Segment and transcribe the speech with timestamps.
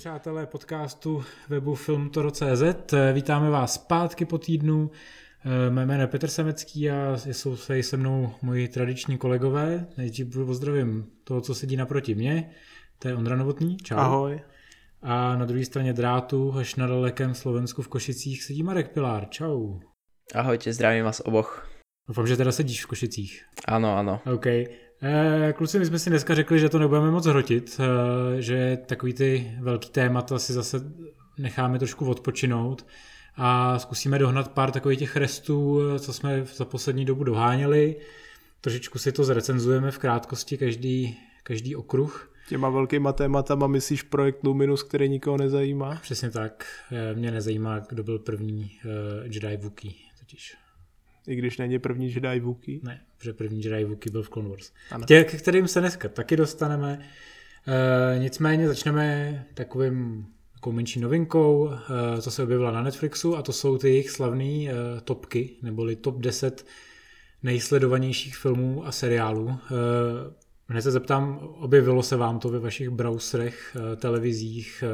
[0.00, 2.94] přátelé podcastu webu filmtoro.cz.
[3.12, 4.90] Vítáme vás zpátky po týdnu.
[5.70, 9.86] Mé jméno je Petr Samecký a jsou se se mnou moji tradiční kolegové.
[9.96, 12.50] Nejdřív pozdravím toho, co sedí naproti mě.
[12.98, 13.76] To je Ondra Novotný.
[13.76, 13.96] Čau.
[13.96, 14.40] Ahoj.
[15.02, 19.26] A na druhé straně drátu, až na dalekém Slovensku v Košicích, sedí Marek Pilár.
[19.30, 19.78] Čau.
[20.34, 21.68] Ahojte, zdravím vás oboch.
[22.08, 23.44] Doufám, že teda sedíš v Košicích.
[23.68, 24.20] Ano, ano.
[24.34, 24.46] OK.
[25.02, 29.12] Eh, kluci, my jsme si dneska řekli, že to nebudeme moc hrotit, eh, že takový
[29.12, 30.80] ty velký témata si zase
[31.38, 32.86] necháme trošku odpočinout
[33.36, 37.96] a zkusíme dohnat pár takových těch restů, co jsme za poslední dobu doháněli.
[38.60, 42.32] Trošičku si to zrecenzujeme v krátkosti každý, každý okruh.
[42.48, 45.98] Těma velkýma tématama myslíš projekt Luminus, který nikoho nezajímá?
[46.02, 46.66] Přesně tak.
[46.92, 48.72] Eh, mě nezajímá, kdo byl první
[49.22, 50.59] Jedi Wookiee totiž.
[51.30, 52.80] I když není první Jedi Wookiee?
[52.82, 54.72] Ne, protože první Jedi Wookiee byl v Clone Wars.
[54.90, 55.06] Ano.
[55.06, 57.00] Tě, k kterým se dneska taky dostaneme.
[58.14, 63.52] E, nicméně začneme takovým takovou menší novinkou, e, co se objevila na Netflixu a to
[63.52, 64.72] jsou ty jejich slavné e,
[65.04, 66.66] topky, neboli top 10
[67.42, 69.48] nejsledovanějších filmů a seriálů.
[69.50, 69.54] E,
[70.70, 74.84] Hned se zeptám, objevilo se vám to ve vašich browserech, televizích,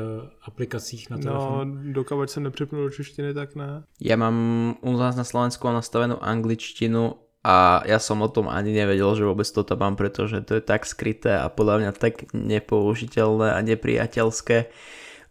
[0.43, 1.65] aplikacích na telefonu?
[1.65, 3.85] No, dokud jsem nepřepnul do češtiny, tak ne.
[4.01, 4.37] Ja mám
[4.81, 9.45] u nás na Slovensku nastavenú angličtinu a ja som o tom ani nevedel, že vôbec
[9.45, 14.73] to tam mám, pretože to je tak skryté a podľa mňa tak nepoužiteľné a nepriateľské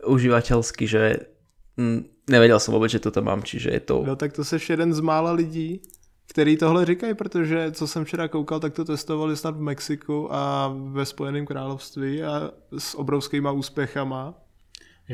[0.06, 1.26] užívateľsky, že
[1.74, 4.06] mm, nevedel som vôbec, že to tam mám, čiže je to...
[4.06, 5.82] No tak to seš jeden z mála lidí,
[6.28, 10.74] který tohle říkají, protože co jsem včera koukal, tak to testovali snad v Mexiku a
[10.92, 14.34] ve Spojeném království a s obrovskýma úspěchama.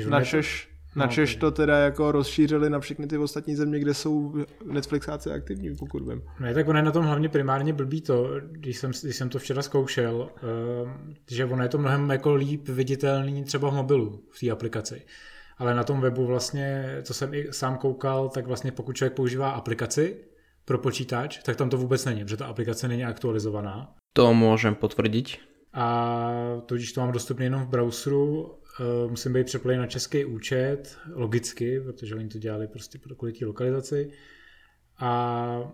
[0.09, 3.93] Na Češ, na no, Češ to teda jako rozšířili na všechny ty ostatní země, kde
[3.93, 6.21] jsou Netflixáci aktivní, pokud vím.
[6.39, 9.39] No tak ono je na tom hlavně primárně blbý to, když jsem, když jsem to
[9.39, 10.89] včera zkoušel, uh,
[11.31, 15.01] že ono je to mnohem jako líp viditelný třeba v mobilu, v té aplikaci.
[15.57, 19.49] Ale na tom webu vlastně, co jsem i sám koukal, tak vlastně pokud člověk používá
[19.51, 20.17] aplikaci,
[20.65, 23.95] pro počítač, tak tam to vůbec není, protože ta aplikace není aktualizovaná.
[24.13, 25.37] To můžem potvrdit.
[25.73, 30.97] A tudíž to mám dostupné jenom v browseru, uh, musím být přeplej na český účet,
[31.13, 34.11] logicky, protože oni to dělali prostě pro kvůli lokalizaci.
[34.97, 35.73] A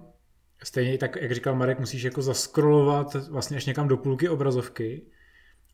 [0.64, 5.06] stejně tak, jak říkal Marek, musíš jako zaskrolovat vlastně až někam do půlky obrazovky,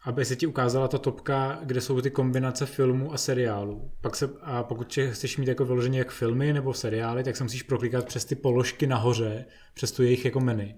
[0.06, 3.92] aby se ti ukázala ta topka, kde jsou ty kombinace filmů a seriálů.
[4.02, 7.64] Pak se, a pokud chceš mít jako vyloženě jak filmy nebo seriály, tak se musíš
[7.64, 10.70] proklikat přes ty položky nahoře, přes tu jejich jako menu.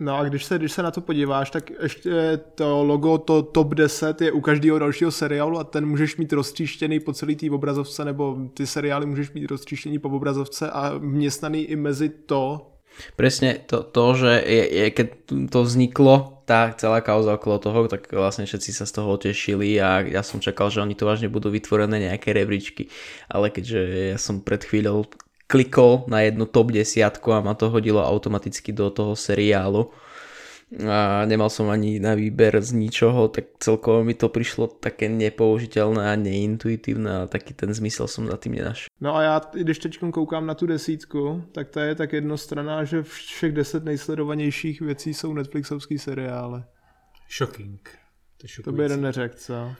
[0.00, 3.74] No a když se, když se na to podíváš, tak ještě to logo, to top
[3.74, 8.04] 10 je u každého dalšího seriálu a ten můžeš mít roztříštěný po celý té obrazovce,
[8.04, 12.72] nebo ty seriály můžeš mít roztříštěný po obrazovce a vměstnaný i mezi to,
[13.16, 15.08] Presne to, to že je, je, keď
[15.50, 20.00] to vzniklo, tá celá kauza okolo toho, tak vlastne všetci sa z toho tešili a
[20.00, 22.88] ja som čakal, že oni to vážne budú vytvorené nejaké rebríčky,
[23.28, 25.04] ale keďže ja som pred chvíľou
[25.44, 29.92] klikol na jednu top desiatku a ma to hodilo automaticky do toho seriálu,
[30.68, 36.12] a nemal som ani na výber z ničoho, tak celkovo mi to prišlo také nepoužiteľné
[36.12, 38.92] a neintuitívne a taký ten zmysel som za tým nenašiel.
[39.00, 43.02] No a já, když teď koukám na tu desítku, tak ta je tak jednostranná, že
[43.02, 46.62] všech deset nejsledovanějších věcí jsou Netflixovský seriály.
[47.38, 47.90] Shocking.
[48.36, 49.72] To, to by jeden neřekl, co?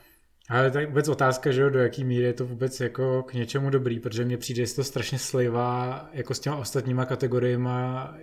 [0.50, 3.70] Ale tak vůbec otázka, že jo, do jaký míry je to vůbec jako k něčemu
[3.70, 7.70] dobrý, protože mně přijde, že to strašně slivá jako s těma ostatníma kategoriemi,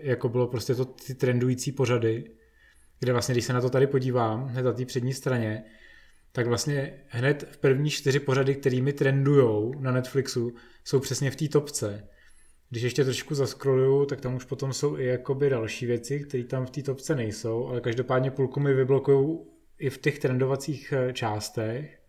[0.01, 2.23] jako bylo prostě to ty trendující pořady
[2.99, 5.63] kde vlastně, když se na to tady podívám, hned na té přední straně,
[6.31, 11.47] tak vlastně hned v první čtyři pořady, kterými trendujou na Netflixu, jsou přesně v té
[11.47, 12.07] topce.
[12.69, 16.65] Když ještě trošku zaskroluju, tak tam už potom jsou i jakoby další věci, které tam
[16.65, 19.39] v té topce nejsou, ale každopádně půlku mi vyblokují
[19.79, 21.99] i v těch trendovacích eh, částech.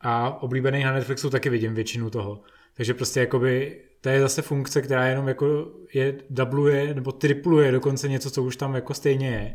[0.00, 2.42] A oblíbený na Netflixu taky vidím většinu toho.
[2.74, 8.08] Takže prostě jakoby to je zase funkce, která jenom jako je dubluje nebo tripluje dokonce
[8.08, 9.54] něco, co už tam jako stejně je.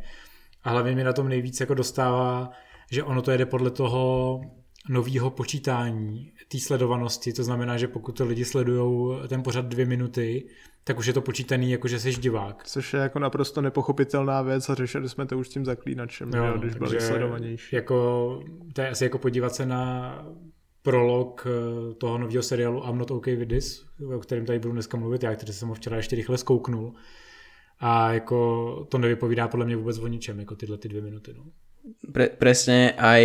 [0.63, 2.49] A hlavně mi na tom nejvíc jako dostává,
[2.91, 4.41] že ono to jede podle toho
[4.89, 10.47] nového počítání té sledovanosti, to znamená, že pokud to lidi sledují ten pořad dvě minuty,
[10.83, 12.63] tak už je to počítaný jako, že jsi divák.
[12.65, 16.57] Což je jako naprosto nepochopitelná věc a řešili jsme to už s tím zaklínačem, jo,
[16.57, 17.75] když byli sledovanější.
[17.75, 18.39] Jako,
[18.73, 20.13] to je asi jako podívat se na
[20.81, 23.85] prolog eh, toho nového seriálu I'm Not Okay With This,
[24.15, 26.93] o kterém tady budu dneska mluvit, já, který jsem ho včera ještě rychle zkouknul.
[27.79, 31.33] A jako to nevypovídá podle mě vůbec o ničem, jako tyhle ty dvě minuty.
[31.37, 31.43] No.
[32.11, 33.23] Pre, presne, aj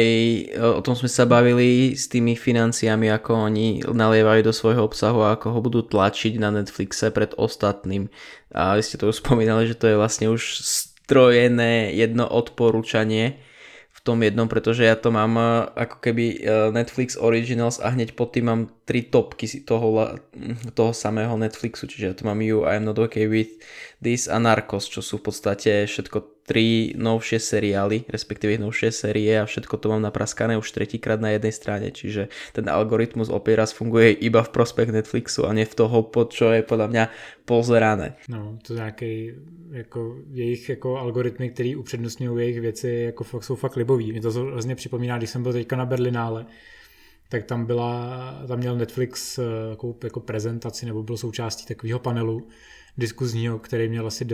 [0.78, 5.34] o tom sme sa bavili s tými financiami, ako oni nalievajú do svojho obsahu a
[5.34, 8.06] ako ho budú tlačiť na Netflixe pred ostatným.
[8.54, 13.42] A vy ste to už spomínali, že to je vlastne už strojené jedno odporúčanie
[14.04, 18.12] v tom jednom, pretože ja to mám eh, ako keby eh, Netflix Originals a hneď
[18.12, 20.16] pod tým mám tri topky toho,
[20.76, 23.56] toho samého Netflixu, čiže to mám You, I am not okay with
[24.04, 29.48] this a Narcos, čo sú v podstate všetko tri novšie seriály, respektíve novšie série a
[29.48, 34.12] všetko to mám napraskané už tretíkrát na jednej strane, čiže ten algoritmus opäť raz funguje
[34.12, 37.04] iba v prospech Netflixu a ne v toho, pod čo je podľa mňa
[37.48, 38.20] pozerané.
[38.28, 39.32] No, to nějaký
[39.72, 44.12] jako jejich jako algoritmy, který upřednostňují jejich věci, jako jsou fakt libový.
[44.12, 46.46] Mě to vlastně připomíná, když jsem byl teďka na Berlinále,
[47.34, 49.38] tak tam byla, tam měl Netflix
[49.70, 52.48] jako, jako prezentaci nebo byl součástí takového panelu,
[52.98, 54.26] diskuzního, který měl asi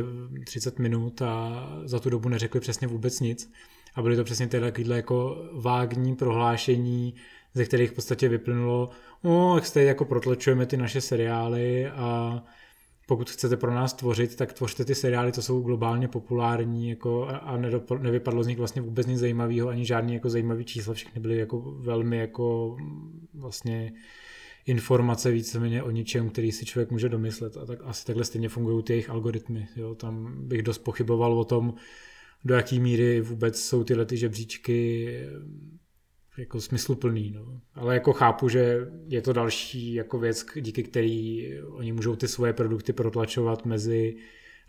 [0.44, 3.52] 30 minut a za tu dobu neřekli přesně vůbec nic.
[3.94, 7.14] A byly to přesně tyhle jako vágní prohlášení,
[7.54, 8.90] ze kterých v podstatě vyplynulo,
[9.24, 12.42] no, jak jste jako protlačujeme ty naše seriály a
[13.10, 17.56] pokud chcete pro nás tvořit, tak tvořte ty seriály, to jsou globálně populární jako a
[17.98, 21.60] nevypadlo z nich vlastně vůbec nic zajímavého, ani žádný jako zajímavý čísla, všechny byly jako
[21.60, 22.76] velmi jako
[23.34, 23.92] vlastně
[24.66, 27.56] informace víceméně o něčem, který si člověk může domyslet.
[27.56, 29.68] A tak asi takhle stejně fungují ty jejich algoritmy.
[29.76, 29.94] Jo?
[29.94, 31.74] Tam bych dost pochyboval o tom,
[32.44, 35.08] do jaký míry vůbec jsou tyhle ty žebříčky
[36.38, 37.32] jako smysluplný.
[37.36, 37.60] No.
[37.74, 42.52] Ale jako chápu, že je to další jako věc, díky který oni můžou ty svoje
[42.52, 44.16] produkty protlačovat mezi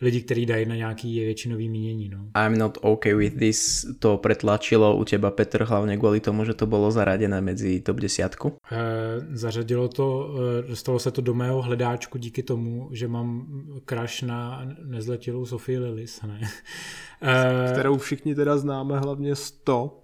[0.01, 2.09] lidi, kteří dají na nějaký většinový mínění.
[2.09, 2.17] No.
[2.45, 6.65] I'm not okay with this to pretlačilo u teba, Petr, hlavně kvůli tomu, že to
[6.65, 8.53] bylo zaraděné mezi top desiatku?
[8.71, 8.77] E,
[9.37, 13.47] zařadilo to, e, dostalo se to do mého hledáčku díky tomu, že mám
[13.89, 16.39] crush na nezletilou Sofii Lillis, ne?
[17.23, 20.00] E, Kterou všichni teda známe hlavně z to,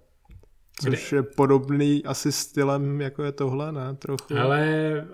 [0.80, 3.94] Což je podobný asi stylem, jako je tohle, ne?
[3.94, 4.38] Trochu.
[4.38, 5.06] Ale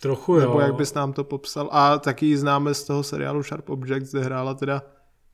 [0.00, 0.40] Trochu jo.
[0.40, 1.68] Nebo jak bys nám to popsal.
[1.72, 4.82] A taky známe z toho seriálu Sharp Objects, kde hrála teda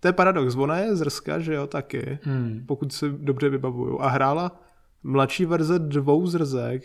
[0.00, 2.64] to je paradox, ona je zrska, že jo, taky, hmm.
[2.66, 4.00] pokud si dobře vybavuju.
[4.00, 4.60] A hrála
[5.02, 6.82] mladší verze dvou zrzek,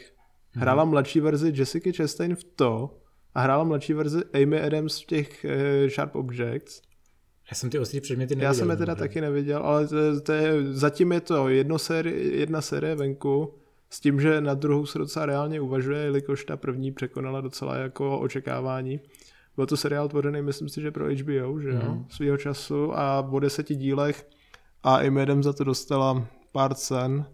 [0.52, 0.62] hmm.
[0.62, 0.92] hrála hmm.
[0.92, 2.98] mladší verzi Jessica Chastain v to
[3.34, 6.82] a hrála mladší verzi Amy Adams v těch uh, Sharp Objects.
[7.52, 8.50] Já jsem ty ostrý předměty neviděl.
[8.50, 12.38] Já jsem je teda taky neviděl, ale to, to je, zatím je to jedno série,
[12.38, 13.54] jedna série venku
[13.90, 18.20] s tím, že na druhou se docela reálně uvažuje, jelikož ta první překonala docela jako
[18.20, 19.00] očekávání.
[19.56, 22.06] Byl to seriál tvořený, myslím si, že pro HBO, že jo, mm.
[22.10, 24.28] svýho času a po deseti dílech
[24.84, 27.26] a i Madam za to dostala pár cen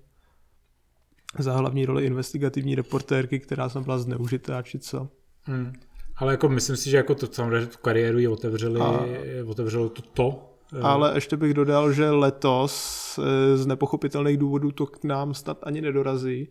[1.40, 5.10] za hlavní roli investigativní reportérky, která jsem byla zneužitá, či co.
[5.48, 5.74] Mm.
[6.22, 9.06] Ale jako myslím si, že jako to samozřejmě tu kariéru ji otevřeli, a...
[9.46, 10.52] otevřelo to, to
[10.82, 15.82] ale ještě bych dodal, že letos eh, z nepochopitelných důvodů to k nám snad ani
[15.82, 16.48] nedorazí,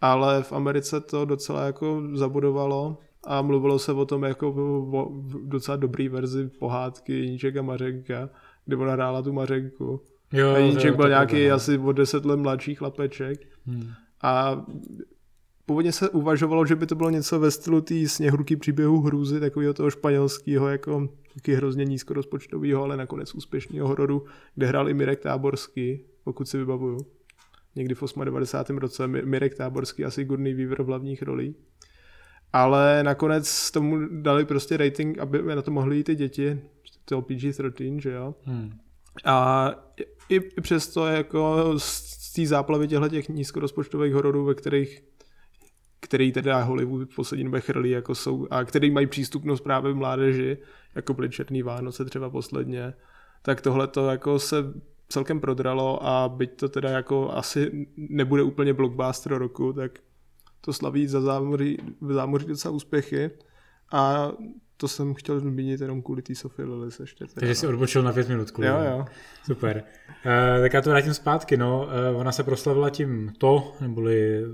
[0.00, 4.48] ale v Americe to docela jako zabudovalo a mluvilo se o tom jako
[4.92, 5.08] o
[5.44, 8.28] docela dobrý verzi pohádky Jeníček a Mařenka,
[8.64, 10.00] kde ona hrála tu Mařenku.
[10.32, 13.40] Jo, a Jeníček byl nějaký asi o deset let mladší chlapeček.
[13.66, 13.90] Hmm.
[14.22, 14.66] A
[15.66, 19.74] původně se uvažovalo, že by to bylo něco ve stylu té sněhurky příběhu hrůzy, takového
[19.74, 24.24] toho španělského, jako taky hrozně nízkorozpočtového, ale nakonec úspěšného hororu,
[24.54, 26.98] kde hrál i Mirek Táborský, pokud si vybavuju.
[27.76, 28.78] Někdy v 98.
[28.78, 31.56] roce Mirek Táborský asi Gurný Weaver v hlavních rolích.
[32.52, 36.60] Ale nakonec tomu dali prostě rating, aby na to mohli jít ty děti,
[37.04, 38.34] to PG-13, že jo.
[38.42, 38.72] Hmm.
[39.24, 39.70] A
[40.28, 45.04] i, i přesto jako z té záplavy těchto těch nízkorozpočtových hororů, ve kterých
[46.12, 49.96] který teda Hollywood v poslední době chrlí, jako jsou, a který mají přístupnost právě v
[49.96, 50.58] mládeži,
[50.94, 52.94] jako byly Černý Vánoce třeba posledně,
[53.42, 54.56] tak tohle to jako se
[55.08, 59.98] celkem prodralo a byť to teda jako asi nebude úplně blockbuster roku, tak
[60.60, 61.78] to slaví za zámoří,
[62.08, 63.30] zámoří docela úspěchy.
[63.92, 64.32] A
[64.82, 67.24] to jsem chtěl zmínit jenom kvůli té Sofie Lillis ještě.
[67.24, 67.34] Teda.
[67.34, 68.68] Takže jsi odbočil na pět minut kvůli.
[68.68, 69.04] Jo, jo.
[69.46, 69.84] Super.
[70.26, 71.56] Uh, tak já to vrátím zpátky.
[71.56, 71.88] No.
[72.12, 74.44] Uh, ona se proslavila tím to, neboli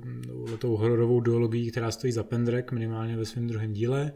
[0.58, 4.12] tou hororovou duologií, která stojí za Pendrek, minimálně ve svém druhém díle.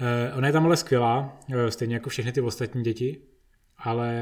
[0.00, 3.22] Uh, ona je tam ale skvělá, stejně jako všechny ty ostatní děti,
[3.78, 4.12] ale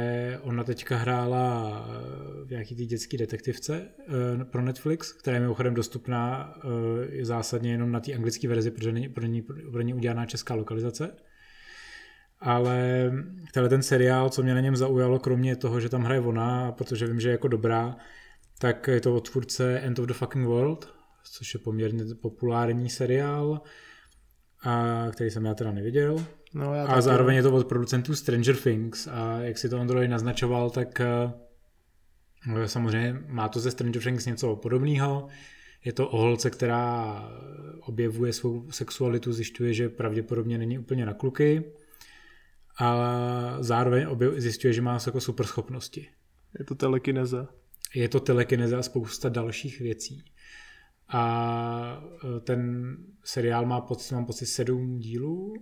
[0.43, 1.87] ona teďka hrála
[2.49, 3.89] v nějaký té dětské detektivce
[4.45, 6.55] pro Netflix, která je mimochodem dostupná
[7.11, 10.55] je zásadně jenom na té anglické verzi, protože není, pro ní, pro ní udělaná česká
[10.55, 11.17] lokalizace.
[12.41, 13.11] Ale
[13.53, 17.07] tenhle ten seriál, co mě na něm zaujalo, kromě toho, že tam hraje ona, protože
[17.07, 17.97] vím, že je jako dobrá,
[18.59, 20.95] tak je to od tvůrce End of the Fucking World,
[21.33, 23.61] což je poměrně populární seriál,
[24.65, 26.25] a který jsem já teda neviděl.
[26.55, 30.11] No, já a zároveň je to od producentů Stranger Things a jak si to Android
[30.11, 31.33] naznačoval, tak eh,
[32.67, 35.29] samozřejmě má to ze Stranger Things něco podobného.
[35.85, 37.25] Je to o holce, která
[37.81, 41.65] objevuje svou sexualitu, zjišťuje, že pravděpodobně není úplně na kluky
[42.79, 46.09] a zároveň objev, zjišťuje, že má jako super schopnosti.
[46.59, 47.49] Je to telekineza.
[47.95, 50.25] je to telekineze a spousta dalších věcí.
[51.09, 55.55] A eh, ten seriál má pocit, mám pocit sedm dílů.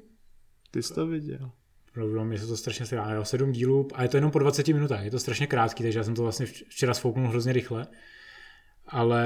[0.70, 1.52] Ty jsi to viděl.
[1.96, 4.68] Opravdu, mě se to strašně seriál, jo, sedm dílů a je to jenom po 20
[4.68, 7.86] minutách, je to strašně krátký, takže já jsem to vlastně včera sfouknul hrozně rychle.
[8.88, 9.24] Ale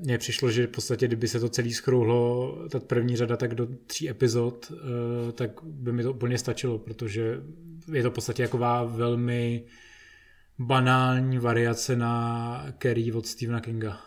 [0.00, 3.68] mně přišlo, že v podstatě, kdyby se to celý skrouhlo, ta první řada tak do
[3.86, 7.40] tří epizod, eh, tak by mi to úplně stačilo, protože
[7.92, 9.64] je to v podstatě jaková velmi
[10.58, 14.00] banální variace na Carrie od Stephena Kinga.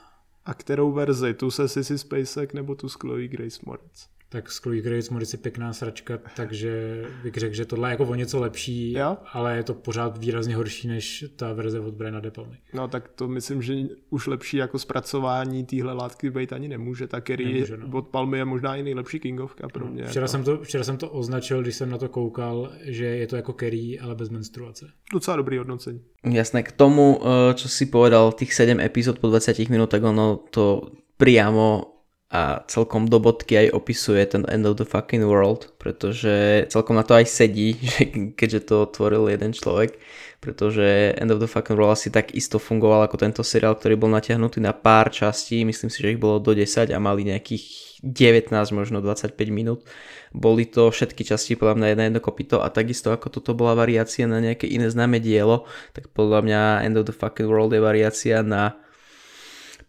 [0.45, 1.33] A kterou verzi?
[1.33, 4.07] Tu se Sissy Spacek nebo tu s Chloe Grace Moritz?
[4.31, 8.03] Tak s Chloe Grace Moritz je pěkná sračka, takže bych řekl, že tohle je jako
[8.03, 9.17] o něco lepší, jo?
[9.33, 12.57] ale je to pořád výrazně horší než ta verze od Briana De Palmy.
[12.73, 13.75] No tak to myslím, že
[14.09, 17.07] už lepší jako zpracování téhle látky být ani nemůže.
[17.07, 17.97] Ta Kerry nemůže, no.
[17.97, 20.03] od Palmy je možná i nejlepší Kingovka pro no, mě.
[20.03, 20.31] Včera, jako.
[20.31, 23.53] jsem to, včera jsem to označil, když jsem na to koukal, že je to jako
[23.53, 24.91] Kerry, ale bez menstruace.
[25.13, 26.01] Docela dobrý hodnocení.
[26.23, 27.19] Jasné, k tomu,
[27.53, 31.90] čo si povedal, tých 7 epizód po 20 minút, tak ono to priamo
[32.31, 37.03] a celkom do bodky aj opisuje ten End of the Fucking World, pretože celkom na
[37.03, 38.07] to aj sedí, že
[38.39, 39.99] keďže to tvoril jeden človek,
[40.39, 44.07] pretože End of the Fucking World asi tak isto fungoval ako tento seriál, ktorý bol
[44.15, 48.47] natiahnutý na pár častí, myslím si, že ich bolo do 10 a mali nejakých 19,
[48.71, 49.83] možno 25 minút.
[50.31, 54.23] Boli to všetky časti podľa mňa jedna jedno kopito a takisto ako toto bola variácia
[54.23, 58.39] na nejaké iné známe dielo, tak podľa mňa End of the Fucking World je variácia
[58.39, 58.79] na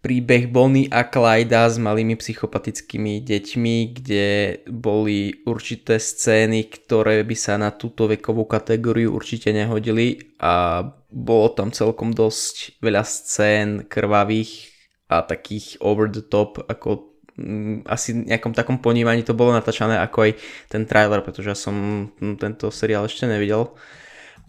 [0.02, 4.28] príbeh Bonnie a Clyda s malými psychopatickými deťmi, kde
[4.66, 11.70] boli určité scény, ktoré by sa na túto vekovú kategóriu určite nehodili a bolo tam
[11.70, 14.74] celkom dosť veľa scén krvavých
[15.06, 20.26] a takých over the top, ako mm, asi nejakom takom ponímaní to bolo natáčané ako
[20.26, 20.32] aj
[20.66, 22.10] ten trailer, pretože ja som
[22.42, 23.70] tento seriál ešte nevidel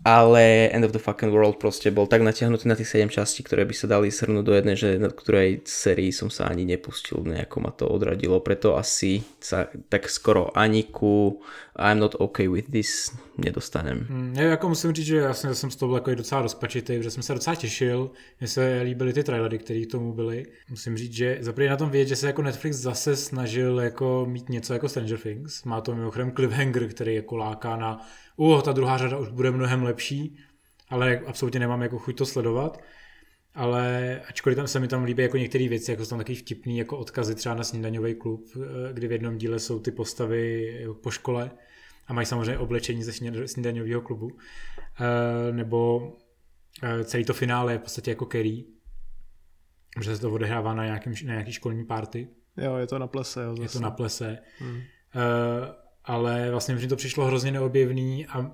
[0.03, 3.63] ale End of the Fucking World proste bol tak natiahnutý na tých 7 častí, ktoré
[3.63, 7.57] by sa dali shrnúť do jednej, že na ktorej sérii som sa ani nepustil, nejako
[7.63, 11.39] ma to odradilo, preto asi sa tak skoro ani ku
[11.79, 14.07] I'm not okay with this nedostanem.
[14.35, 17.11] Já jako musím říct, že já jsem, jsem z toho byl jako docela rozpačitý, protože
[17.11, 20.45] jsem se docela těšil, mně se líbily ty trailery, které k tomu byly.
[20.69, 24.49] Musím říct, že zaprvé na tom vidět, že se jako Netflix zase snažil jako mít
[24.49, 25.63] něco jako Stranger Things.
[25.63, 29.83] Má to mimochodem cliffhanger, který jako láká na uh, ta druhá řada už bude mnohem
[29.83, 30.37] lepší,
[30.89, 32.83] ale absolutně nemám jako chuť to sledovat.
[33.55, 36.77] Ale ačkoliv tam se mi tam líbí jako některé věci, jako jsou tam takový vtipný
[36.77, 40.73] jako odkazy třeba na snídaňový klub, eh, kdy v jednom díle jsou ty postavy
[41.03, 41.51] po škole
[42.07, 43.13] a mají samozřejmě oblečení ze
[43.45, 44.31] snídaňového klubu.
[44.99, 46.11] Eh, nebo
[46.83, 48.65] eh, celý to finále je v podstatě jako Kerry,
[50.01, 52.27] že se to odehrává na, nějakým, na nějaký školní party.
[52.57, 53.43] Jo, je to na plese.
[53.43, 53.63] Jo, zase.
[53.63, 54.37] Je to na plese.
[54.59, 54.81] Hmm
[56.05, 58.51] ale vlastně mi to přišlo hrozně neobjevný a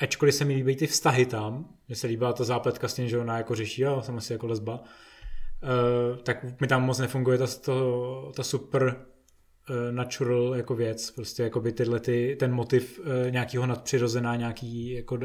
[0.00, 3.18] ačkoliv se mi líbí ty vztahy tam, že se líbila ta zápletka s tím, že
[3.18, 7.46] ona jako řeší, jo, jsem asi jako lesba, uh, tak mi tam moc nefunguje ta,
[7.46, 13.06] to, ta super uh, natural jako věc, prostě jako by tyhle ty, ten motiv uh,
[13.30, 15.18] nějakého nadpřirozená, nějaký, jako,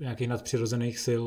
[0.00, 1.24] nějakých nadpřirozených sil,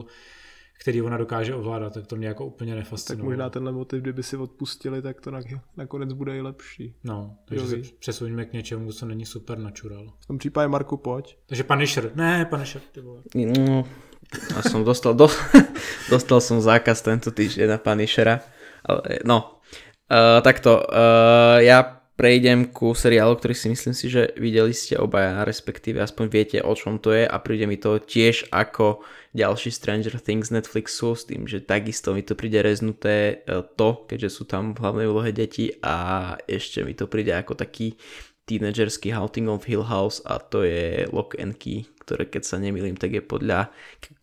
[0.80, 3.22] který ona dokáže ovládat, tak to mě jako úplně nefascinuje.
[3.22, 5.32] Tak možná tenhle motiv, kdyby si odpustili, tak to
[5.78, 6.96] nakonec bude i lepší.
[7.04, 10.14] No, takže se přesuňme k něčemu, co není supernatural.
[10.20, 11.38] V tom případě Marku, pojď.
[11.46, 12.12] Takže Punisher.
[12.16, 13.22] Ne, Punisher, ty vole.
[13.36, 13.86] No,
[14.34, 15.30] ja som dostal, do,
[16.14, 18.42] dostal som zákaz tento týždeň na Punishera.
[18.84, 19.62] Ale, no,
[20.10, 25.42] uh, takto, uh, ja prejdem ku seriálu, ktorý si myslím si, že videli ste obaja,
[25.42, 29.02] respektíve aspoň viete o čom to je a príde mi to tiež ako
[29.34, 34.30] ďalší Stranger Things Netflixu s tým, že takisto mi to príde reznuté e, to, keďže
[34.30, 37.98] sú tam v hlavnej úlohe deti a ešte mi to príde ako taký
[38.46, 43.00] tínedžerský Haunting of Hill House a to je Lock and Key, ktoré keď sa nemýlim,
[43.00, 43.72] tak je podľa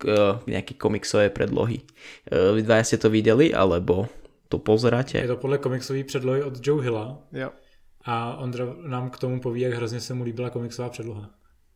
[0.05, 1.83] uh, nejakej komiksové predlohy.
[2.29, 4.13] Uh, vy dva ste to videli, alebo
[4.53, 5.25] to pozeráte?
[5.25, 7.17] Je to podle komiksové předlohy od Joe Hilla.
[7.33, 7.51] Jo.
[8.05, 11.31] A Ondra nám k tomu poví, jak hrozně se mu líbila komiksová předloha.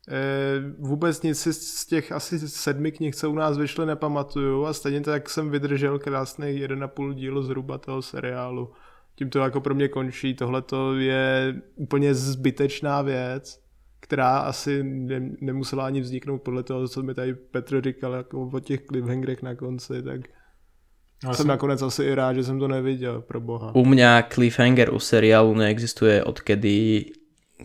[0.08, 4.72] E, vůbec nic si z těch asi sedmi knih, co u nás vyšly, nepamatuju a
[4.72, 8.72] stejně tak jsem vydržel krásný jeden a půl díl zhruba toho seriálu.
[9.16, 10.34] Tím to jako pro mě končí.
[10.34, 13.60] Tohle to je úplně zbytečná věc,
[14.00, 18.60] která asi ne, nemusela ani vzniknout podle toho, co mi tady Petr říkal jako o
[18.60, 20.20] těch cliffhangerech na konci, tak
[21.24, 23.74] No, jsem nakonec asi i rád, že jsem to neviděl, pro boha.
[23.74, 27.04] U mňa cliffhanger u seriálu neexistuje, odkedy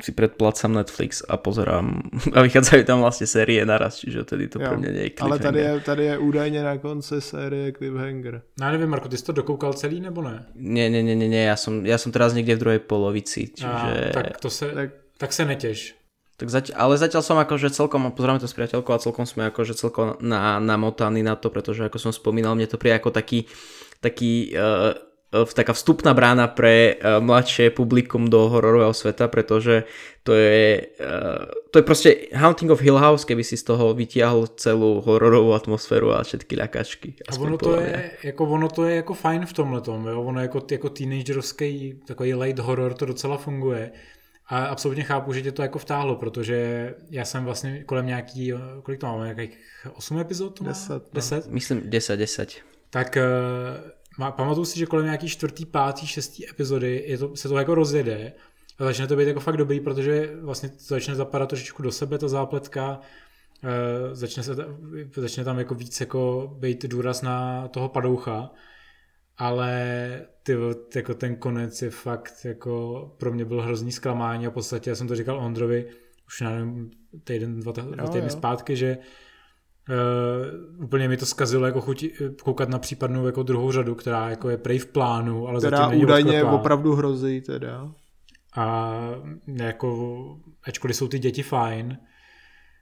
[0.02, 2.02] si predplácam Netflix a pozerám
[2.36, 5.60] a vychádzajú tam vlastne série naraz, čiže tedy to jo, mňa nie je Ale tady
[5.60, 8.42] je, tady je údajně na konci série Cliffhanger.
[8.60, 10.46] No já nevím, Marko, ty jsi to dokoukal celý nebo ne?
[10.56, 13.92] Nie, nie, nie, nie, nie ja, som, ja som teraz niekde v druhej polovici, čiže...
[14.10, 15.99] A, tak to se, tak, tak se netěš.
[16.40, 19.76] Tak zať, ale zatiaľ som akože celkom, pozeráme to s priateľkou a celkom sme akože
[19.76, 23.44] celkom na, namotaní na to, pretože ako som spomínal, mne to príde ako taký
[24.00, 24.96] taký uh,
[25.54, 29.86] taká vstupná brána pre uh, mladšie publikum do hororového sveta, pretože
[30.26, 34.50] to je, uh, to je proste Haunting of Hill House, keby si z toho vytiahol
[34.58, 37.10] celou hororovou atmosféru a všetky ľakačky.
[37.30, 40.66] A ono to, je, jako, ono to je jako fajn v tomhle tom, ono jako,
[40.72, 43.92] jako teenagerovský takový light horror to docela funguje.
[44.50, 48.54] A absolutně chápu, že tě to jako vtáhlo, protože já jsem vlastně kolem nějaký,
[48.84, 50.58] kolik to máme, nějakých 8 epizod?
[50.58, 50.94] To 10.
[50.94, 51.02] No.
[51.14, 51.48] 10?
[51.48, 52.54] Myslím 10, 10.
[52.90, 53.18] Tak
[54.20, 57.76] uh, pamatuju si, že kolem nějaký čtvrtý, pátý, šestý epizody je to, se to jako
[57.76, 58.34] rozjede
[58.80, 62.18] a začne to být jako fakt dobrý, protože vlastně to začne zapadat trošičku do sebe
[62.18, 63.00] ta zápletka,
[63.64, 63.70] uh,
[64.14, 64.56] začne, se,
[65.16, 68.52] začne tam jako víc jako být důraz na toho padoucha
[69.40, 70.58] ale ty,
[70.96, 74.96] jako ten konec je fakt jako pro mě byl hrozný zklamání a v podstatě já
[74.96, 75.86] jsem to říkal Ondrovi
[76.28, 76.92] už nevím,
[77.24, 78.30] týden, dva, dva týdny jo.
[78.30, 78.98] zpátky, že
[79.90, 82.06] Uh, úplně mi to zkazilo jako chuť
[82.44, 85.92] koukat na případnou jako druhou řadu, která jako je prej v plánu, ale která zatím
[85.92, 87.92] není údajně opravdu hrozí teda.
[88.56, 89.00] A
[89.48, 91.98] jako, ačkoliv jsou ty děti fajn,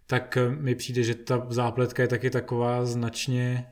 [0.07, 3.65] tak mi přijde, že ta zápletka je taky taková značně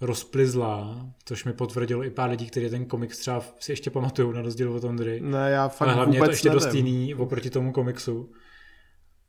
[0.00, 4.42] rozplizlá, což mi potvrdilo i pár lidí, kteří ten komiks třeba si ještě pamatují na
[4.42, 5.20] rozdíl od Ondry.
[5.20, 6.62] Ne, já fakt Ale hlavně je to ještě nevím.
[6.62, 8.30] dost jiný oproti tomu komiksu.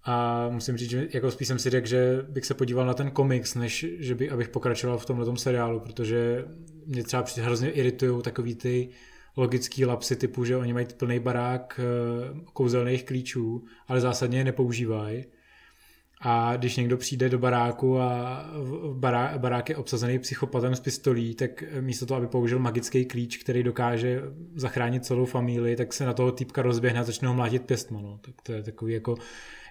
[0.04, 3.12] A musím říct, že jako spíš jsem si řekl, že bych se podíval na ten
[3.12, 6.46] komiks, než že by, abych pokračoval v tomhle seriálu, protože
[6.86, 8.90] mě třeba hrozně iritují takový ty
[9.38, 15.26] logický lapsy typu, že oni mají plný barák eh, kouzelných klíčů, ale zásadně je nepoužívají
[16.22, 18.46] a když někdo přijde do baráku a
[18.94, 23.64] bará, barák je obsazený psychopatem s pistolí, tak místo toho, aby použil magický klíč, který
[23.64, 24.22] dokáže
[24.56, 28.02] zachránit celou familii, tak se na toho týpka rozběhne a začne ho mlátit pěstma.
[28.02, 28.20] No.
[28.22, 29.16] Tak to je takový jako,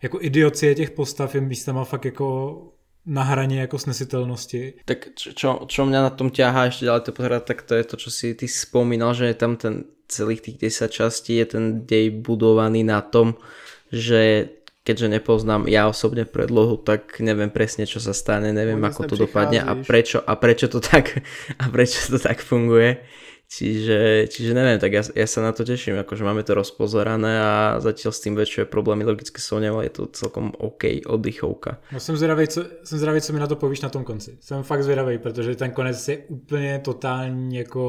[0.03, 2.59] jako idiocie těch postav je místama fakt jako
[3.07, 4.75] na hraně jako snesitelnosti.
[4.85, 7.97] Tak čo, čo mňa na tom ťahá ešte ďalej to pozerať, tak to je to,
[7.97, 12.11] čo si ty spomínal, že je tam ten celých tých 10 častí, je ten dej
[12.11, 13.41] budovaný na tom,
[13.89, 14.53] že
[14.91, 19.63] keďže nepoznám ja osobne predlohu, tak neviem presne, čo sa stane, neviem, ako to dopadne
[19.63, 21.23] a prečo, a prečo to tak,
[21.63, 22.99] a prečo to tak funguje.
[23.51, 27.55] Čiže, čiže neviem, tak ja, ja sa na to teším, akože máme to rozpozerané a
[27.83, 31.83] zatiaľ s tým väčšie problémy logicky sú ale je to celkom OK oddychovka.
[31.91, 34.39] No jsem zvědavý, co, jsem zvědavý, co mi na to povíš na tom konci.
[34.41, 37.83] Jsem fakt zvědavý, protože ten konec je úplně totální jako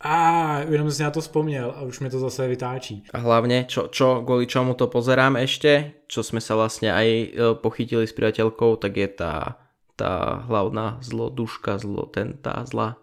[0.00, 3.04] a jenom si na to vzpomněl a už mi to zase vytáčí.
[3.12, 7.26] A hlavne, čo, čo, kvôli čomu to pozerám ešte, čo sme sa vlastne aj e,
[7.60, 9.60] pochytili s priateľkou, tak je tá,
[10.00, 12.96] tá hlavná zloduška, zlo, ten, tá zla,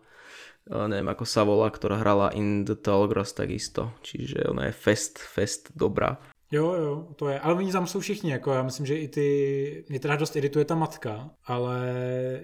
[0.65, 3.93] e, neviem ako sa volá, ktorá hrala In the Tall Grass takisto.
[4.01, 6.17] Čiže ona je fest, fest dobrá.
[6.51, 7.39] Jo, jo, to je.
[7.39, 9.27] Ale oni tam jsou všichni, jako já myslím, že i ty,
[9.89, 11.79] mě teda dost irituje ta matka, ale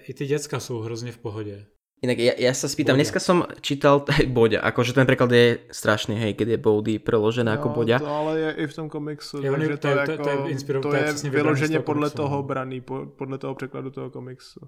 [0.08, 1.66] i ty děcka jsou hrozně v pohodě.
[2.04, 3.00] Inak ja, ja sa spýtam, Boďa.
[3.00, 7.56] dneska som čítal, hej, Boďa, akože ten preklad je strašný, hej, keď je Body preložené
[7.56, 7.96] ako Boďa.
[8.04, 10.36] To ale je i v tom komiksu, je, takže to, to, je, to, to, je,
[10.52, 12.42] jako, to je, je vyloženě podle komiksu, toho no.
[12.42, 12.84] braný,
[13.16, 14.60] podle toho překladu toho komiksu.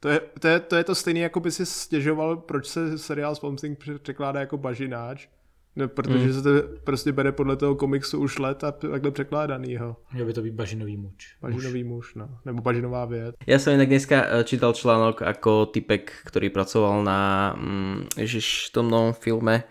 [0.00, 3.34] To je, to je, to je to stejné, jako by si stěžoval, proč se seriál
[3.34, 5.28] Swamp Thing překládá jako bažináč,
[5.76, 6.32] ne, protože hmm.
[6.32, 6.50] se to
[6.84, 9.96] prostě bere podle toho komiksu už let a takhle překládanýho.
[10.12, 11.36] Měl by to být bažinový muž.
[11.42, 12.28] Bažinový muž, no.
[12.44, 13.34] Nebo bažinová věc.
[13.46, 18.90] Ja som inak dneska eh, čítal článok ako typek, ktorý pracoval na mm, ježiš, tom
[18.90, 19.64] novom filme,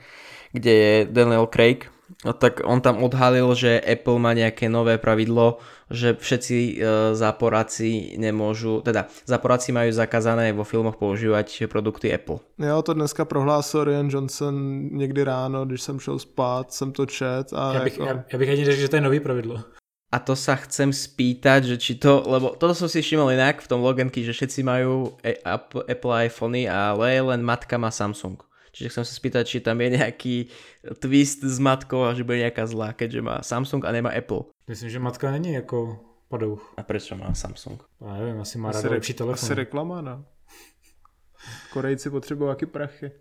[0.51, 5.63] kde je Daniel Craig No tak on tam odhalil, že Apple má nejaké nové pravidlo,
[5.87, 6.73] že všetci e,
[7.15, 12.43] záporáci nemôžu, teda záporáci majú zakázané vo filmoch používať produkty Apple.
[12.59, 14.55] Jo, to dneska prohlásil Ryan Johnson
[14.91, 17.53] někdy ráno, když jsem šel spát, jsem to čet.
[17.55, 18.09] A já bych, jako...
[18.09, 19.63] já, já bych ani řekl, že to je nový pravidlo.
[20.09, 23.69] A to sa chcem spýtať, že či to, lebo toto som si všimol inak v
[23.69, 25.13] tom Loganky, že všetci majú
[25.45, 28.41] Apple, Apple iPhony, ale len matka má Samsung.
[28.71, 30.35] Čiže chcem sa spýtať, či tam je nejaký
[30.99, 34.49] twist s matkou a že bude nejaká zlá, keďže má Samsung a nemá Apple.
[34.69, 36.73] Myslím, že matka není jako padouch.
[36.77, 37.83] A prečo má Samsung?
[38.01, 39.45] Já nevím, asi má ráda lepší telefon.
[39.45, 40.25] Asi reklama, no.
[41.73, 43.11] Korejci potřebují aký prachy.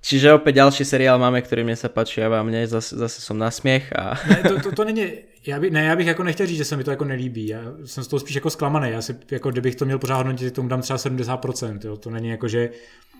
[0.00, 3.36] Čiže opäť ďalší seriál máme, ktorý mne sa páči a vám ne, zase, zase som
[3.36, 3.92] na smiech.
[3.92, 4.16] A...
[4.28, 5.04] Ne, to, to, to není,
[5.46, 7.46] já, by, ne, já bych jako nechtěl říct, že se mi to jako nelíbí.
[7.46, 8.90] Já jsem z toho spíš jako zklamaný.
[8.90, 11.78] Já si, jako kdybych to měl pořád hodnotit, tomu dám třeba 70%.
[11.84, 11.96] Jo.
[11.96, 12.70] To není jako, že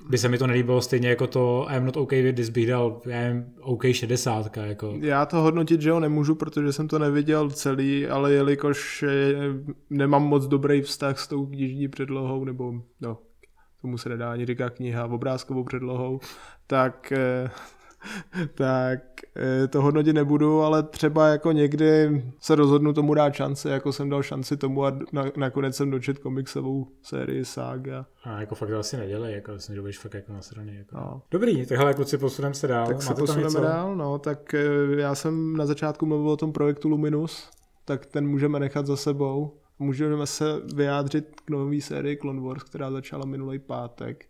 [0.09, 3.01] by se mi to nelíbilo stejně jako to I'm not okay with this bych dal,
[3.07, 4.57] já nevím, OK 60.
[4.57, 4.95] Jako.
[5.01, 9.05] Já to hodnotit, že ho nemůžu, protože jsem to neviděl celý, ale jelikož
[9.91, 13.19] nemám moc dobrý vztah s tou knižní předlohou, nebo no,
[13.81, 16.21] tomu se nedá ani říká kniha, obrázkovou předlohou,
[16.67, 17.51] tak, eh,
[18.55, 19.01] tak
[19.37, 24.11] eh, to hodnotit nebudu, ale třeba jako někdy se rozhodnu tomu dát šanci, jako jsem
[24.11, 28.07] dal šanci tomu a na, nakonec jsem dočet komiksovou sérii Saga.
[28.25, 30.77] A jako fakt to asi nedělej, jako myslím, že budeš fakt jako nasraný.
[30.77, 30.97] Jako.
[30.97, 31.23] No.
[31.31, 32.87] Dobrý, takhle kluci posuneme se dál.
[32.87, 34.67] Tak se Máte tam posuneme dál, no, tak eh,
[34.97, 37.51] já jsem na začátku mluvil o tom projektu Luminus,
[37.85, 39.60] tak ten můžeme nechat za sebou.
[39.83, 44.27] Můžeme se vyjádřit k nové sérii Clone Wars, která začala minulý pátek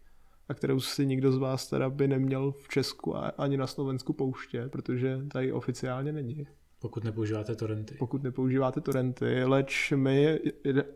[0.48, 4.12] a kterou si nikdo z vás teda by neměl v Česku a ani na Slovensku
[4.12, 6.46] pouště, protože tady oficiálně není,
[6.80, 7.96] Pokud nepoužíváte torrenty.
[7.98, 10.40] pokud nepoužíváte torrenty, leč my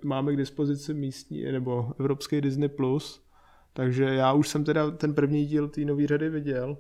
[0.05, 3.25] máme k dispozici místní nebo evropský Disney+, Plus,
[3.73, 6.79] takže já už jsem teda ten první díl té nové řady viděl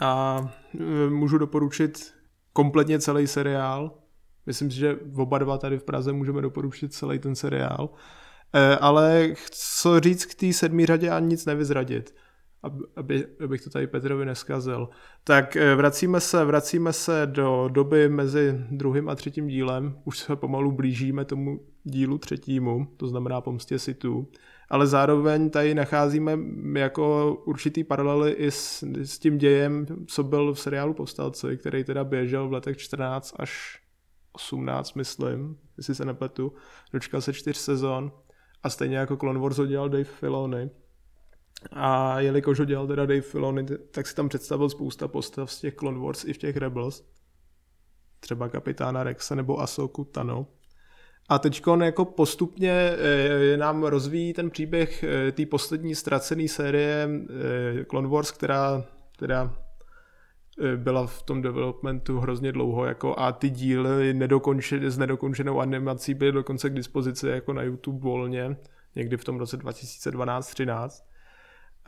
[0.00, 0.40] a
[1.06, 2.14] e, můžu doporučit
[2.52, 3.98] kompletně celý seriál.
[4.46, 7.90] Myslím si, že oba dva tady v Praze můžeme doporučit celý ten seriál.
[8.52, 12.14] E, Ale co říct k té sedmý řadě a nic nevyzradit,
[12.62, 14.88] aby, aby, abych to tady Petrovi neskazil.
[15.24, 19.98] Tak e, vracíme se, vracíme se do doby mezi druhým a třetím dílem.
[20.04, 24.28] Už se pomalu blížíme tomu dílu třetímu, to znamená Pomstě Situ.
[24.68, 26.38] Ale zároveň tady nacházíme
[26.76, 32.04] jako určitý paralely i s, s tím dějem, co byl v seriálu Povstalci, který teda
[32.04, 33.80] běžel v letech 14 až
[34.36, 36.52] 18, myslím, jestli se nepletu.
[36.92, 38.12] Dočkal se čtyř sezon
[38.62, 40.70] a stejně jako Clone Wars ho dělal Dave Filoni.
[41.72, 45.74] A jelikož ho dělal teda Dave Filoni, tak si tam představil spousta postav z těch
[45.74, 47.04] Clone Wars i v těch Rebels.
[48.20, 50.46] Třeba kapitána Rexa nebo Asoku Tano.
[51.28, 57.84] A teď jako postupně e, nám rozvíjí ten příběh e, té poslední ztracené série e,
[57.84, 58.84] Clone Wars, která
[59.18, 59.65] teda
[60.76, 66.32] byla v tom developmentu hrozně dlouho jako a ty díly nedokončené, s nedokončenou animací byly
[66.32, 68.56] dokonce k dispozici jako na YouTube volně,
[68.94, 70.88] někdy v tom roce 2012-13.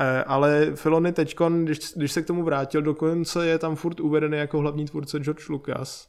[0.00, 4.38] E, ale Filony teď, když, když se k tomu vrátil, dokonce je tam furt uvedený
[4.38, 6.09] jako hlavní tvůrce George Lucas,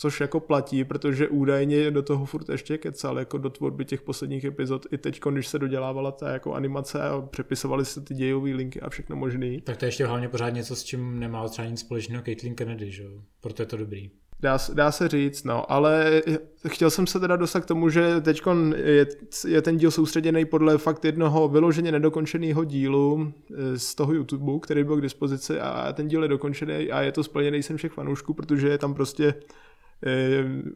[0.00, 4.44] což jako platí, protože údajně do toho furt ještě kecal, jako do tvorby těch posledních
[4.44, 8.80] epizod, i teď, když se dodělávala ta jako animace a přepisovaly se ty dějové linky
[8.80, 9.60] a všechno možný.
[9.60, 12.90] Tak to je ještě hlavně pořád něco, s čím nemá třeba nic společného Caitlyn Kennedy,
[12.90, 13.10] že jo?
[13.40, 14.10] Proto je to dobrý.
[14.42, 16.22] Dá, dá se říct, no, ale
[16.68, 18.42] chtěl jsem se teda dostat k tomu, že teď
[18.76, 19.06] je,
[19.48, 24.84] je ten díl soustředěný podle fakt jednoho vyloženě nedokončeného dílu eh, z toho YouTube, který
[24.84, 28.34] byl k dispozici a ten díl je dokončený a je to splněný jsem všech fanoušků,
[28.34, 29.34] protože je tam prostě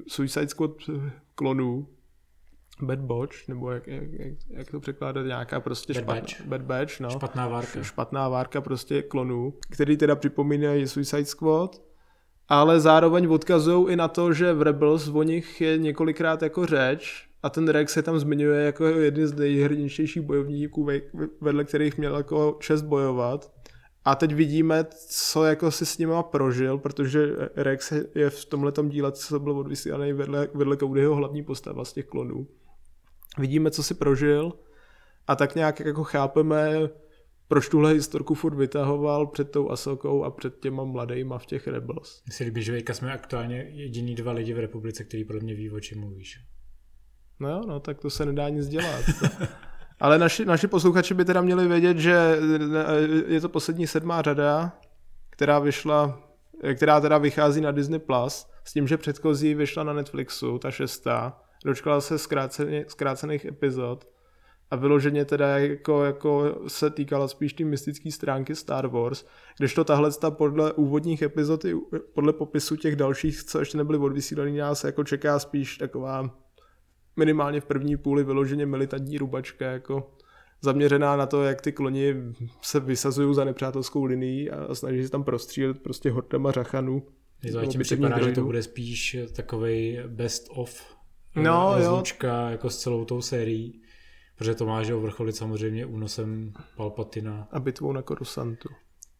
[0.08, 0.70] Suicide Squad
[1.34, 1.86] klonů,
[2.82, 4.02] Bad Batch, nebo jak, jak,
[4.50, 6.40] jak, to překládat, nějaká prostě Bad špatná, Batch.
[6.46, 7.10] Bad Batch, no.
[7.10, 7.82] Špatná várka.
[7.82, 11.82] Špatná várka prostě klonů, který teda připomínají Suicide Squad,
[12.48, 17.28] ale zároveň odkazují i na to, že v Rebels o nich je několikrát jako řeč
[17.42, 21.00] a ten Rex se tam zmiňuje jako jeden z nejhrdinějších bojovníků, ve-
[21.40, 23.52] vedle kterých měl jako čest bojovat.
[24.04, 29.12] A teď vidíme, co jako si s nima prožil, protože Rex je v tomhletom díle,
[29.12, 32.46] co byl odvysílaný vedle, vedle Codyho hlavní postava z těch klonů.
[33.38, 34.52] Vidíme, co si prožil
[35.26, 36.70] a tak nějak jako chápeme,
[37.48, 42.22] proč tuhle historku furt vytahoval před tou Asokou a před těma mladejma v těch Rebels.
[42.26, 45.70] Mně se líbí, že jsme aktuálně jediný dva lidi v republice, který podle mě ví,
[45.70, 46.40] o čem mluvíš.
[47.40, 49.04] No jo, no tak to se nedá nic dělat.
[50.00, 52.38] Ale naši, naši posluchači by teda měli vědět, že
[53.26, 54.72] je to poslední sedmá řada,
[55.30, 56.20] která vyšla,
[56.74, 61.40] která teda vychází na Disney+, Plus, s tím, že předchozí vyšla na Netflixu, ta šestá,
[61.64, 64.08] dočkala se zkráceně, zkrácených epizod
[64.70, 69.24] a vyloženě teda jako, jako se týkala spíš té mystické stránky Star Wars,
[69.58, 71.74] kdežto tahle ta podle úvodních epizod i
[72.14, 76.43] podle popisu těch dalších, co ještě nebyly odvysílaný, nás jako čeká spíš taková
[77.16, 80.10] minimálně v první půli vyloženě militantní rubačka, jako
[80.60, 82.14] zaměřená na to, jak ty kloni
[82.62, 87.02] se vysazují za nepřátelskou linií a snaží se tam prostřílet prostě hordama řachanů.
[87.44, 90.94] Nebo zatím připadá, že to bude spíš takový best of
[91.36, 91.88] No, eh, jo.
[91.88, 93.80] rozlučka jako s celou tou sérií.
[94.36, 98.68] Protože to má, že vrcholit samozřejmě únosem Palpatina, A bitvou na Korusantu.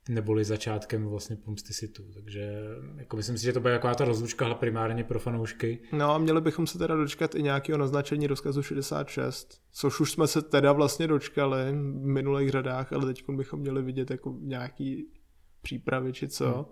[0.09, 2.03] Neboli začátkem vlastně pomsty Situ.
[2.14, 2.53] Takže
[2.97, 5.79] jako myslím si, že to bude jako ta rozlučka primárně pro fanoušky.
[5.93, 10.27] No a měli bychom se teda dočkat i nějakého naznačení rozkazu 66, což už jsme
[10.27, 15.07] se teda vlastně dočkali v minulých řadách, ale teď bychom měli vidět jako nějaký
[15.62, 16.53] přípravy či co.
[16.53, 16.64] Hmm.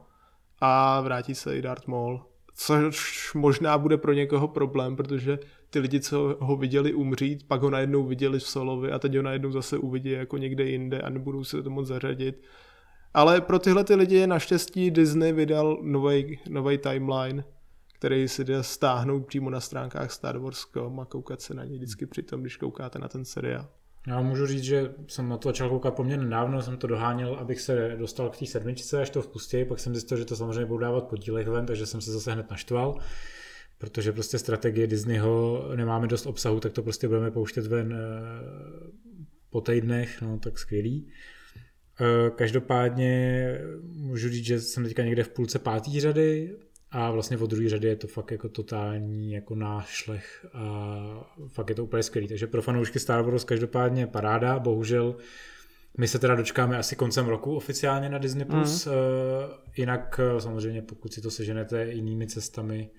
[0.60, 5.38] A vrátí se i Darth Maul, což možná bude pro někoho problém, protože
[5.70, 9.22] ty lidi, co ho viděli umřít, pak ho najednou viděli v Solovi a teď ho
[9.22, 12.42] najednou zase uvidí jako někde jinde a nebudou se to moc zařadit.
[13.14, 15.78] Ale pro tyhle ty lidi naštěstí Disney vydal
[16.48, 17.44] nový timeline,
[17.94, 22.06] který si jde stáhnout přímo na stránkách Star Wars.com a koukat se na něj vždycky
[22.06, 23.68] přitom, když koukáte na ten seriál.
[24.06, 27.60] Já můžu říct, že jsem na to začal koukat poměrně nedávno, jsem to doháněl, abych
[27.60, 30.78] se dostal k té sedmičce, až to vpustí, pak jsem zjistil, že to samozřejmě budou
[30.78, 32.98] dávat po dílech ven, takže jsem se zase hned naštval,
[33.78, 37.98] protože prostě strategie Disneyho nemáme dost obsahu, tak to prostě budeme pouštět ven eh,
[39.50, 41.08] po týdnech, no tak skvělý.
[42.00, 46.56] Eh, každopádně můžu říct, že jsem teďka někde v půlce pátý řady
[46.90, 50.96] a vlastně od druhé řady je to fakt jako totální jako nášlech a
[51.48, 52.28] fakt je to úplně skvělý.
[52.28, 55.16] Takže pro fanoušky Star Wars každopádně paráda, bohužel
[55.98, 58.44] my se teda dočkáme asi koncem roku oficiálně na Disney+.
[58.44, 58.86] Plus.
[58.86, 58.92] Mm.
[59.76, 62.90] Jinak eh, samozřejmě pokud si to seženete jinými cestami,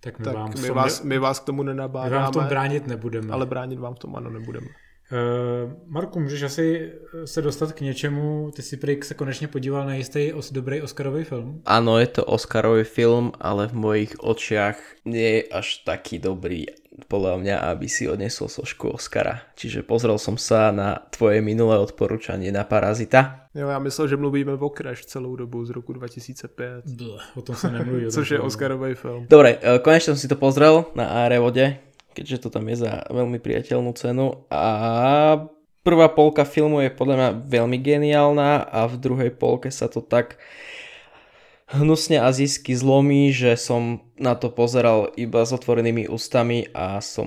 [0.00, 2.16] tak my tak vám my vás, my vás k tomu nenabádáme.
[2.16, 3.32] My vám v tom bránit nebudeme.
[3.32, 4.66] Ale bránit vám v tom ano nebudeme.
[5.12, 6.92] Uh, Marku, můžeš asi
[7.24, 11.24] se dostat k něčemu, ty si prý se konečně podíval na jistý os, dobrý Oscarový
[11.24, 11.62] film?
[11.66, 16.66] Ano, je to Oscarový film, ale v mojich očiach nie je až taký dobrý
[17.10, 19.42] podľa mňa, aby si odnesol sošku Oscara.
[19.58, 23.50] Čiže pozrel som sa na tvoje minulé odporúčanie na Parazita.
[23.54, 26.84] Jo, já myslel, že mluvíme o Crash celou dobu z roku 2005.
[26.86, 28.06] Bleh, o tom se nemluví.
[28.10, 29.26] Což je Oscarový film.
[29.30, 33.42] Dobre, e, konečne som si to pozrel na Arevode keďže to tam je za veľmi
[33.42, 34.46] priateľnú cenu.
[34.48, 34.64] A
[35.84, 40.38] prvá polka filmu je podľa mňa veľmi geniálna a v druhej polke sa to tak
[41.66, 47.26] hnusne azijsky zlomí, že som na to pozeral iba s otvorenými ústami a som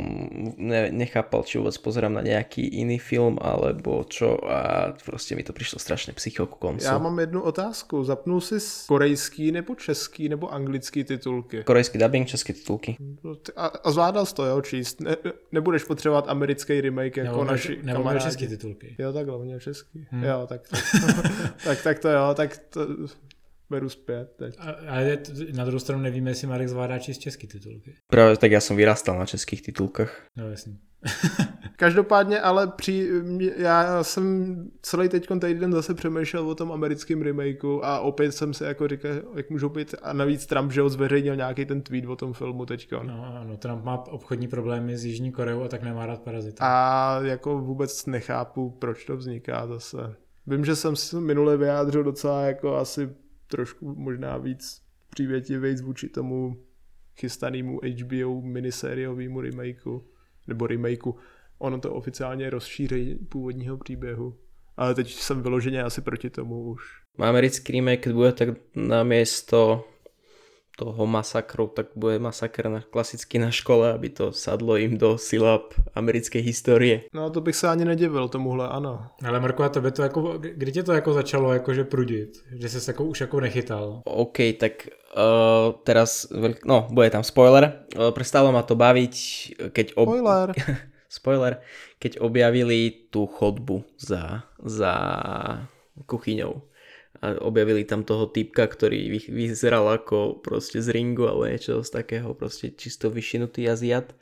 [0.56, 5.54] ne, nechápal, či vôbec pozerám na nejaký iný film alebo čo a prostě mi to
[5.54, 6.86] přišlo strašně psycho ku koncu.
[6.86, 8.04] Já mám jednu otázku.
[8.04, 8.56] Zapnul jsi
[8.88, 11.64] korejský nebo český nebo anglický titulky?
[11.64, 12.98] Korejský dubbing, český titulky.
[13.56, 15.02] A, a zvládal jsi to, jo, číst?
[15.02, 15.16] Ne,
[15.52, 18.26] nebudeš potřebovat americký remake jako nebo naši nebo kamarádi.
[18.26, 18.96] český titulky.
[19.00, 20.08] Jo, takhle, měl český.
[20.10, 20.24] Hmm.
[20.24, 20.84] Jo, tak, tak,
[21.64, 22.88] tak, tak to jo, tak to,
[23.70, 24.56] beru zpět teď.
[24.60, 25.18] A, a
[25.54, 27.96] na druhou stranu nevíme, jestli Marek zvládá číst český titulky.
[28.08, 30.26] Právě tak já jsem vyrástal na českých titulkách.
[30.36, 30.78] No jasně.
[31.76, 33.10] Každopádně, ale při,
[33.58, 38.66] já jsem celý teď týden zase přemýšlel o tom americkém remakeu a opět jsem se
[38.66, 42.16] jako říkal, jak můžou být, a navíc Trump, že ho zveřejnil nějaký ten tweet o
[42.16, 42.92] tom filmu teď.
[42.92, 46.64] No, no, Trump má obchodní problémy s Jižní Koreou a tak nemá rád parazita.
[46.66, 49.98] A jako vůbec nechápu, proč to vzniká zase.
[50.48, 53.10] Vím, že jsem si minule vyjádřil docela jako asi
[53.48, 56.64] trošku možná víc přívětivý vůči tomu
[57.20, 60.08] chystanému HBO minisériovému remakeu,
[60.48, 61.16] nebo remakeu.
[61.58, 64.38] Ono to oficiálně rozšíří původního příběhu.
[64.78, 66.82] Ale teď jsem vyloženě asi proti tomu už.
[67.20, 69.88] Americký remake bude tak na město
[70.78, 75.74] toho masakru, tak bude masakr na, klasicky na škole, aby to sadlo jim do silab
[75.98, 77.02] americké historie.
[77.14, 79.08] No to bych se ani nedivil tomuhle, ano.
[79.26, 82.44] Ale Marko, a tebe to jako, kdy tě to jako začalo jakože prudit?
[82.52, 84.02] Že jsi se jako už jako nechytal?
[84.06, 84.88] OK, tak
[85.18, 86.28] uh, teraz,
[86.66, 87.74] no, bude tam spoiler.
[87.98, 89.14] Uh, prestalo ma to baviť,
[89.74, 89.94] keď...
[89.96, 90.10] Ob...
[90.10, 90.54] Spoiler.
[91.10, 91.58] spoiler.
[92.00, 94.94] Keď objavili tú chodbu za, za
[96.06, 96.62] kuchyňou
[97.22, 102.34] a objavili tam toho typka, ktorý vyzeral ako proste z ringu alebo niečo z takého
[102.38, 104.14] proste čisto vyšinutý Aziat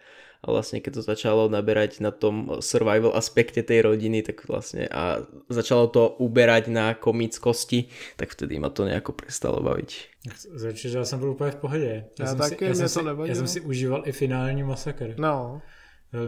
[0.45, 5.25] a vlastne keď to začalo naberať na tom survival aspekte tej rodiny, tak vlastne a
[5.49, 9.89] začalo to uberať na komickosti, tak vtedy ma to nejako prestalo baviť.
[10.53, 12.05] Začal, že já jsem byl úplně v pohodě.
[12.19, 15.15] Já, já jsem taky, si, já, jsem si, já jsem si užíval i finální masakr.
[15.17, 15.61] No.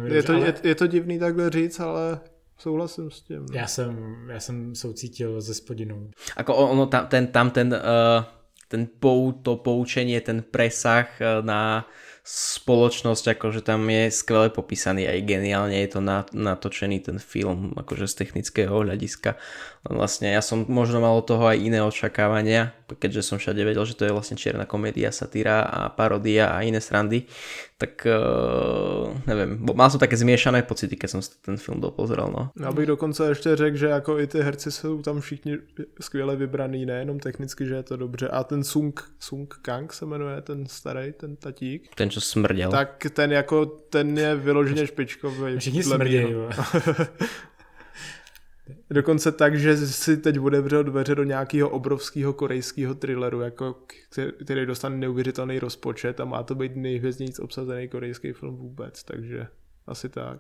[0.06, 0.46] je, to, ale...
[0.46, 2.20] je, je to divný takhle říct, ale
[2.58, 3.46] Souhlasím s tím.
[3.54, 3.98] Já jsem,
[4.30, 6.10] já jsem soucítil ze spodinou.
[6.38, 8.24] Ako ono, tam ten, tam ten, uh,
[8.68, 11.86] ten pou, to poučenie, ten presah uh, na
[12.28, 16.04] spoločnosť, akože tam je skvele popísaný aj geniálne je to
[16.36, 19.40] natočený ten film, akože z technického hľadiska.
[19.90, 23.96] Vlastne ja som možno mal od toho aj iné očakávania, keďže som všade vedel, že
[23.96, 27.24] to je vlastne čierna komédia, satíra a parodia a iné srandy,
[27.78, 32.28] tak uh, nevím, mal jsem také zmiešané pocity, keď jsem ten film dopozrel.
[32.38, 32.52] No.
[32.66, 35.58] Já bych dokonce ještě řekl, že jako i ty herci jsou tam všichni
[36.02, 38.28] skvěle vybraný, nejenom technicky, že je to dobře.
[38.28, 41.96] A ten Sung, Sung Kang se jmenuje, ten starý, ten tatík.
[41.96, 42.72] Ten, co smrděl.
[42.72, 45.58] Tak ten jako, ten je vyloženě špičkový.
[45.58, 46.36] Všichni smrdějí.
[48.90, 53.76] Dokonce tak, že si teď otevřel dveře do nějakého obrovského korejského thrilleru, jako,
[54.44, 59.48] který dostane neuvěřitelný rozpočet a má to být nejhvězdnějíc obsazený korejský film vůbec, takže
[59.88, 60.40] asi tak.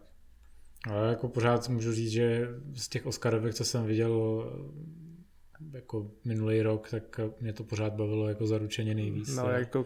[0.89, 4.43] Ale jako pořád můžu říct, že z těch Oscarovek, co jsem viděl
[5.73, 9.35] jako minulý rok, tak mě to pořád bavilo jako zaručeně nejvíc.
[9.35, 9.85] No, jako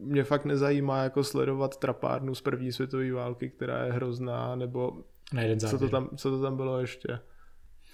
[0.00, 5.42] mě fakt nezajímá jako sledovat trapárnu z první světové války, která je hrozná, nebo Na
[5.42, 7.18] jeden co to, tam, co to tam bylo ještě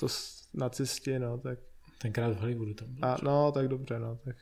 [0.01, 0.07] to
[0.55, 1.59] nacisti, no, tak...
[2.03, 3.11] Tenkrát v Hollywoodu tam bylo.
[3.11, 4.37] A, no, tak dobře, no, tak...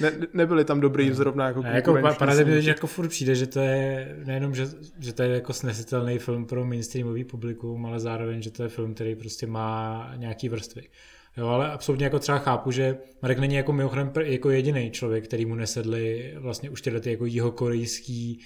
[0.00, 4.16] Ne, nebyli tam dobrý zrovna jako jako Parazit mi jako furt přijde, že to je
[4.24, 4.66] nejenom, že,
[4.98, 8.94] že to je jako snesitelný film pro mainstreamový publikum, ale zároveň, že to je film,
[8.94, 10.88] který prostě má nějaký vrstvy.
[11.36, 15.46] Jo, ale absolutně jako třeba chápu, že Marek není jako mimochodem jako jediný člověk, který
[15.46, 18.40] mu nesedli vlastně už tyhle ty jako jihokorejský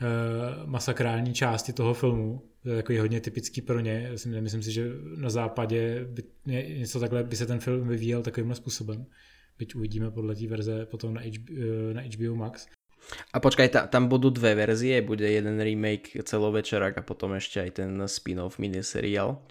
[0.00, 2.42] uh, masakrální části toho filmu.
[2.62, 4.12] To je jako hodně typický pro ně.
[4.40, 9.06] Myslím si, že na západě by něco takhle by se ten film vyvíjel takovým způsobem.
[9.58, 11.54] Byť uvidíme podle té verze potom na, HBO,
[11.90, 12.66] eh, na HBO Max.
[13.32, 17.70] A počkaj, ta, tam budú dve verzie, bude jeden remake celovečerák a potom ešte aj
[17.82, 19.42] ten spin-off miniseriál.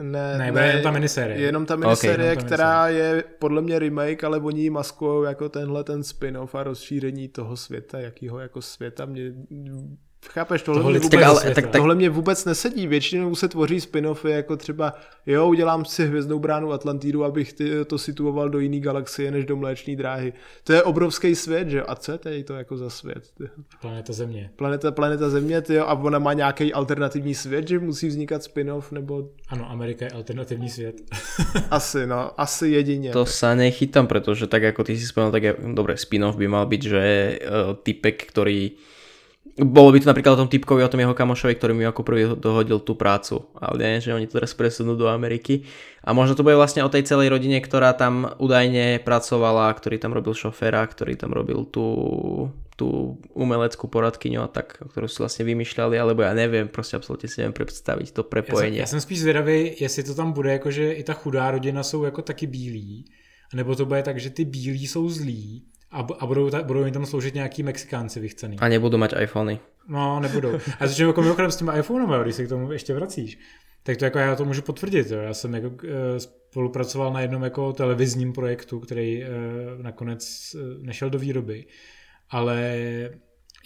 [0.00, 1.40] Ne, ne, ne, jenom ta miniserie.
[1.40, 3.16] Jenom ta miniserie, okay, která miniserie.
[3.16, 7.56] je podle mě remake, ale oni ji maskujou jako tenhle ten spin-off a rozšíření toho
[7.56, 9.32] světa, jakýho jako světa mě
[10.28, 12.86] Chápeš, tohle, tohle, mě vůbec, tak, ale, tak, tak, tohle mě vůbec nesedí.
[12.86, 14.94] Většinou se tvoří spin-offy jako třeba,
[15.26, 19.56] jo, udělám si hvězdnou bránu Atlantidu, abych ty, to situoval do jiný galaxie než do
[19.56, 20.32] mléční dráhy.
[20.64, 23.24] To je obrovský svět, že A co je tady to jako za svět?
[23.38, 23.44] Ty?
[23.80, 24.50] Planeta Země.
[24.56, 29.28] Planeta, planeta Země, ty, a ona má nějaký alternativní svět, že musí vznikat spin-off, nebo...
[29.48, 30.96] Ano, Amerika je alternativní svět.
[31.70, 33.10] asi, no, asi jedině.
[33.10, 36.66] To se nechytám, protože tak jako ty si spomenul, tak je, dobré, spin-off by mal
[36.66, 38.72] být, že uh, typek, který
[39.56, 42.28] bolo by to napríklad o tom typkovi, o tom jeho kamošovi, ktorý mi ako prvý
[42.36, 43.48] dohodil tú prácu.
[43.56, 45.64] Ale nie, že oni to teraz presunú do Ameriky.
[46.04, 50.12] A možno to bude vlastne o tej celej rodine, ktorá tam údajne pracovala, ktorý tam
[50.12, 51.88] robil šoféra, ktorý tam robil tú,
[52.76, 57.40] tú umeleckú poradkyňu a tak, ktorú si vlastne vymýšľali, alebo ja neviem, prostě absolutně si
[57.40, 58.76] neviem představit to prepojení.
[58.76, 61.50] Já jsem, já jsem spíš zvědavý, jestli to tam bude, jako že i ta chudá
[61.50, 63.04] rodina jsou jako taky bílí,
[63.54, 66.94] nebo to bude tak, že ty bílí jsou zlí a, a budou, ta, budou jim
[66.94, 68.58] tam sloužit nějaký Mexikánci vychcený.
[68.58, 69.60] A nebudou mít iPhony.
[69.88, 70.52] No, nebudou.
[70.80, 73.38] A začneme jako mimochodem s těmi iPhonemi, když se k tomu ještě vracíš.
[73.82, 75.10] Tak to jako já to můžu potvrdit.
[75.10, 75.18] Jo.
[75.18, 79.28] Já jsem jako e, spolupracoval na jednom jako televizním projektu, který e,
[79.82, 81.66] nakonec e, nešel do výroby.
[82.30, 82.78] Ale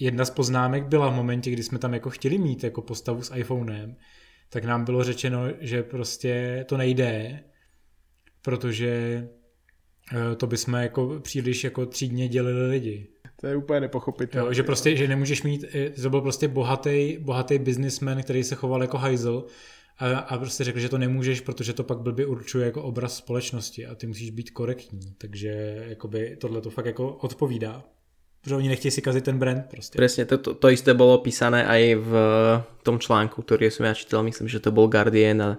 [0.01, 3.35] jedna z poznámek byla v momentě, kdy jsme tam jako chtěli mít jako postavu s
[3.35, 3.97] iPhonem,
[4.49, 7.41] tak nám bylo řečeno, že prostě to nejde,
[8.43, 9.40] protože Eh,
[10.37, 13.07] to bychom jako příliš jako třídně dělili lidi.
[13.41, 14.55] To je úplně nepochopitelné.
[14.55, 18.83] že prostě, že nemůžeš mít, eh, to byl prostě bohatý, bohatý businessman, který se choval
[18.83, 19.47] jako hajzl
[19.99, 23.87] a, a prostě řekl, že to nemůžeš, protože to pak blbě určuje jako obraz společnosti
[23.87, 27.85] a ty musíš být korektní, takže jakoby tohle to fakt jako odpovídá.
[28.43, 29.97] Protože oni nechtějí si kazit ten brand prostě.
[29.97, 32.13] Presne, to, to, to isté bolo písané aj v
[32.81, 35.51] tom článku, ktorý som ja čítal, myslím, že to bol Guardian a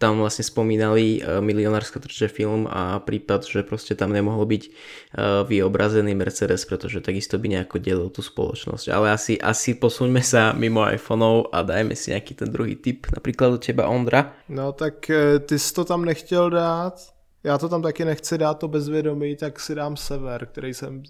[0.00, 5.44] tam vlastne spomínali uh, milionárska trče film a prípad, že prostě tam nemohol byť uh,
[5.44, 8.88] vyobrazený Mercedes, pretože takisto by nejako delil tú spoločnosť.
[8.88, 13.52] Ale asi, asi posuňme sa mimo iPhoneov a dajme si nejaký ten druhý typ, napríklad
[13.52, 14.32] u teba Ondra.
[14.48, 16.96] No tak eh, ty jsi to tam nechtěl dát,
[17.44, 21.02] já to tam taky nechci dát to bezvědomí, tak si dám Sever, který jsem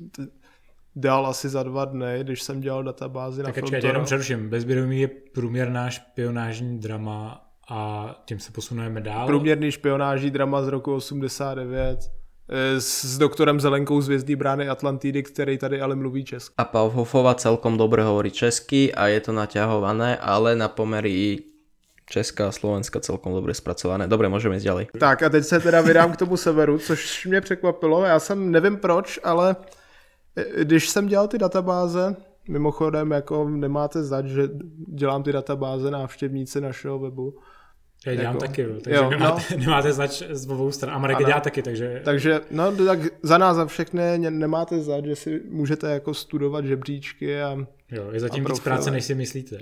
[0.96, 4.48] dal asi za dva dny, když jsem dělal databázi tak na Tak jenom přeruším.
[4.48, 9.26] Bezbědomí je průměrná špionážní drama a tím se posunujeme dál.
[9.26, 12.00] Průměrný špionážní drama z roku 89
[12.48, 16.54] eh, s, s doktorem Zelenkou z Vězdní brány Atlantidy, který tady ale mluví česky.
[16.58, 21.38] A Pavhofova celkom dobře hovorí česky a je to naťahované, ale na pomery
[22.10, 24.08] Česká a Slovenska celkom dobře zpracované.
[24.08, 24.86] Dobře, můžeme jít ďalej.
[25.00, 28.04] Tak a teď se teda vydám k tomu severu, což mě překvapilo.
[28.04, 29.56] Já jsem nevím proč, ale
[30.62, 32.16] když jsem dělal ty databáze,
[32.48, 34.48] mimochodem jako nemáte znát, že
[34.88, 37.34] dělám ty databáze návštěvníci našeho webu,
[38.06, 39.60] já dělám jako, taky, takže jo, nemáte, no.
[39.60, 40.94] nemáte zač z obou stran.
[40.94, 42.00] A Marek dělá taky, takže...
[42.04, 47.42] Takže, no, tak za nás, za všechny nemáte znát, že si můžete jako studovat žebříčky
[47.42, 49.58] a Jo, je zatím víc práce, než si myslíte.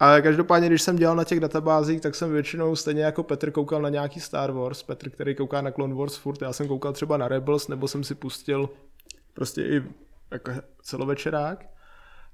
[0.00, 3.82] Ale každopádně, když jsem dělal na těch databázích, tak jsem většinou stejně jako Petr koukal
[3.82, 7.16] na nějaký Star Wars, Petr, který kouká na Clone Wars furt, já jsem koukal třeba
[7.16, 8.68] na Rebels, nebo jsem si pustil
[9.34, 9.82] prostě i
[10.30, 11.66] jako celovečerák.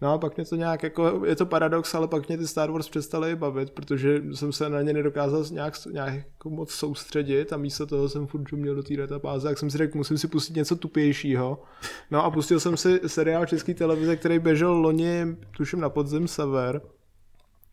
[0.01, 2.71] No a pak mě to nějak jako, je to paradox, ale pak mě ty Star
[2.71, 7.57] Wars přestaly bavit, protože jsem se na ně nedokázal nějak, nějak jako moc soustředit a
[7.57, 10.57] místo toho jsem furt měl do té databáze, tak jsem si řekl, musím si pustit
[10.57, 11.63] něco tupějšího.
[12.11, 16.81] No a pustil jsem si seriál České televize, který běžel loni, tuším na podzim Sever,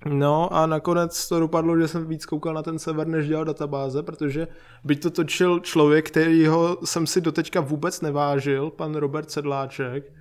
[0.06, 4.04] No a nakonec to dopadlo, že jsem víc koukal na ten sever, než dělal databáze,
[4.04, 4.48] protože
[4.84, 10.14] byť to točil člověk, kterýho jsem si doteďka vůbec nevážil, pan Robert Sedláček,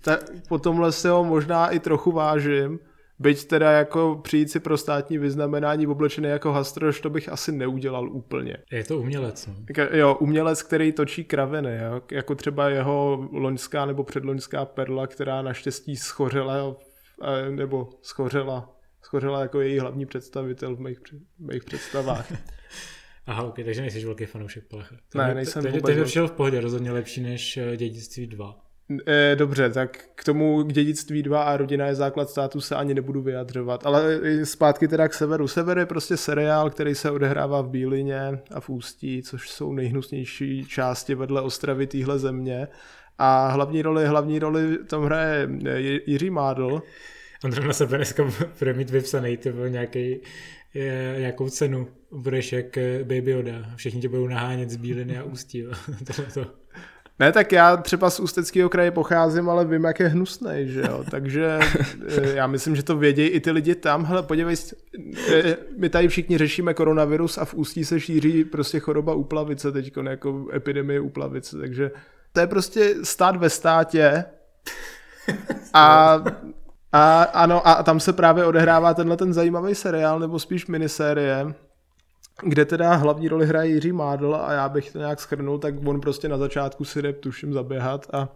[0.00, 2.78] tak po tomhle se ho možná i trochu vážím,
[3.18, 8.08] byť teda jako přijít si pro státní vyznamenání oblečený jako hastroš, to bych asi neudělal
[8.12, 8.56] úplně.
[8.72, 9.54] Je to umělec, no.
[9.92, 12.00] Jo, umělec, který točí kraviny, jo?
[12.12, 16.76] jako třeba jeho loňská nebo předloňská perla, která naštěstí schořela,
[17.50, 20.98] nebo schořela schořela jako její hlavní představitel v mých,
[21.38, 22.32] v mých představách.
[23.26, 24.96] Aha, ok, takže nejsi velký fanoušek Palecha.
[25.14, 28.68] Ne, nejsem Teď vůbec přišel v pohodě, rozhodně lepší než eh, Dědictví 2.
[29.06, 32.94] E, dobře, tak k tomu k dědictví 2 a rodina je základ státu se ani
[32.94, 33.86] nebudu vyjadřovat.
[33.86, 35.48] Ale i zpátky teda k severu.
[35.48, 40.64] Sever je prostě seriál, který se odehrává v Bílině a v Ústí, což jsou nejhnusnější
[40.64, 42.68] části vedle Ostravy téhle země.
[43.18, 45.48] A hlavní roli, hlavní roli tam hraje
[46.06, 46.82] Jiří Mádl.
[47.44, 48.24] Ondra na sebe dneska
[48.58, 50.20] bude mít vypsaný ty nějaký,
[50.74, 51.88] je, nějakou cenu.
[52.12, 53.52] Budeš jak eh, Baby Yoda.
[53.76, 55.64] Všichni tě budou nahánět z Bíliny a Ústí.
[56.34, 56.46] to.
[57.20, 61.04] Ne, tak já třeba z Ústeckého kraje pocházím, ale vím, jak je hnusnej, že jo.
[61.10, 61.58] Takže
[62.08, 64.04] eh, já myslím, že to vědí i ty lidi tam.
[64.04, 64.56] Hele, podívej,
[65.32, 69.92] eh, my tady všichni řešíme koronavirus a v Ústí se šíří prostě choroba úplavice teď,
[70.08, 71.90] jako epidemie úplavice, takže
[72.32, 74.24] to je prostě stát ve státě
[75.74, 76.24] a,
[76.92, 81.54] a ano, a tam se právě odehrává tenhle ten zajímavý seriál, nebo spíš minisérie,
[82.42, 86.00] kde teda hlavní roli hraje Jiří Mádl a já bych to nějak schrnul, tak on
[86.00, 88.28] prostě na začátku si jde, tuším, zaběhat a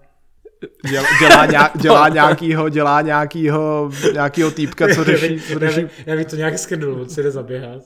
[0.91, 5.89] dělá, dělá, nějak, dělá nějakýho, dělá nějakýho, nějakýho týpka, co řeší, co já, řeší já,
[6.07, 7.83] já bych to nějak skrnul, on si jde zaběhat.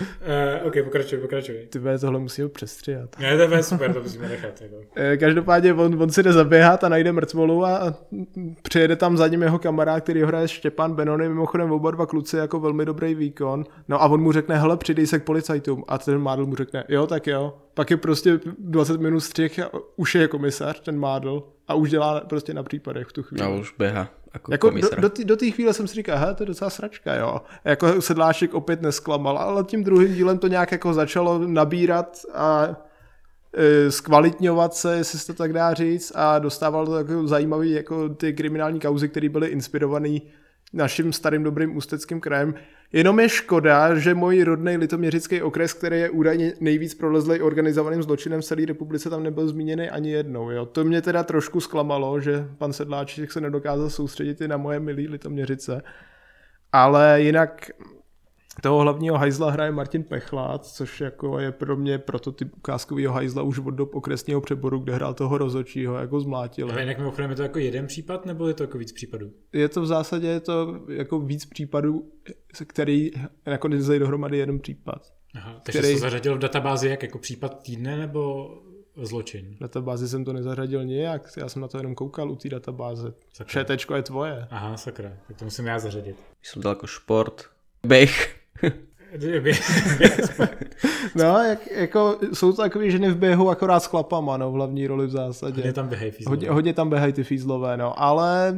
[0.00, 1.66] Uh, ok, pokračuj, pokračuj.
[1.70, 3.18] ty vole, tohle musíme přestříhat.
[3.18, 4.60] Ne, to je super, to musíme nechat.
[4.60, 4.74] Jako.
[4.96, 7.94] Eh, Každopádně on, on si jde zaběhat a najde mrtvolu a a
[8.62, 12.36] přijede tam za ním jeho kamarád, který ho hraje Štěpán Benony, mimochodem oba dva kluci
[12.36, 13.64] jako velmi dobrý výkon.
[13.88, 15.84] No a on mu řekne, hele, přidej se k policajtům.
[15.88, 17.54] A ten Mádl mu řekne, jo, tak jo.
[17.74, 22.20] Pak je prostě 20 minut střih a už je komisař, ten Mádl, a už dělá
[22.20, 23.44] prostě na případech v tu chvíli.
[23.44, 25.00] A už běhá jako, Jako do, komisar.
[25.00, 27.40] do, té- do té chvíle jsem si říkal, he, to je docela sračka, jo.
[27.64, 32.76] Jako sedláček opět nesklamal, ale tím druhým dílem to nějak jako začalo nabírat a
[33.56, 38.08] e, zkvalitňovat se, jestli se to tak dá říct, a dostával to jako zajímavý jako
[38.08, 40.18] ty kriminální kauzy, které byly inspirované
[40.74, 42.54] naším starým dobrým ústeckým krajem.
[42.92, 48.40] Jenom je škoda, že můj rodný litoměřický okres, který je údajně nejvíc prolezlej organizovaným zločinem
[48.40, 50.50] v celé republice, tam nebyl zmíněný ani jednou.
[50.50, 50.66] Jo.
[50.66, 55.08] To mě teda trošku zklamalo, že pan Sedláček se nedokázal soustředit i na moje milý
[55.08, 55.82] litoměřice.
[56.72, 57.70] Ale jinak
[58.62, 63.58] toho hlavního hajzla hraje Martin Pechlát, což jako je pro mě prototyp ukázkového hajzla už
[63.58, 66.70] od dob okresního přeboru, kde hrál toho rozočího, jako zmlátil.
[66.70, 69.32] Ale jinak mimochodem je to jako jeden případ, nebo je to jako víc případů?
[69.52, 72.10] Je to v zásadě je to jako víc případů,
[72.54, 73.10] se který
[73.46, 75.12] nakonec zají dohromady jeden případ.
[75.34, 78.50] Aha, takže Který- jsi to zařadil v databázi jak jako případ týdne nebo
[79.02, 79.54] zločin?
[79.56, 83.14] V databázi jsem to nezařadil nijak, já jsem na to jenom koukal u té databáze.
[83.32, 83.52] Sakra.
[83.52, 84.46] Šetečko je tvoje.
[84.50, 86.16] Aha, sakra, tak to musím já zařadit.
[86.42, 87.44] Som dal ako šport.
[87.86, 88.43] Beh.
[91.14, 94.86] No, jak, jako, jsou to takový ženy v běhu akorát s klapama, no, v hlavní
[94.86, 95.56] roli v zásadě.
[95.56, 96.36] Hodně tam běhají fízlové.
[96.36, 98.54] Hodně, hodně tam běhají ty fízlové, no, ale e,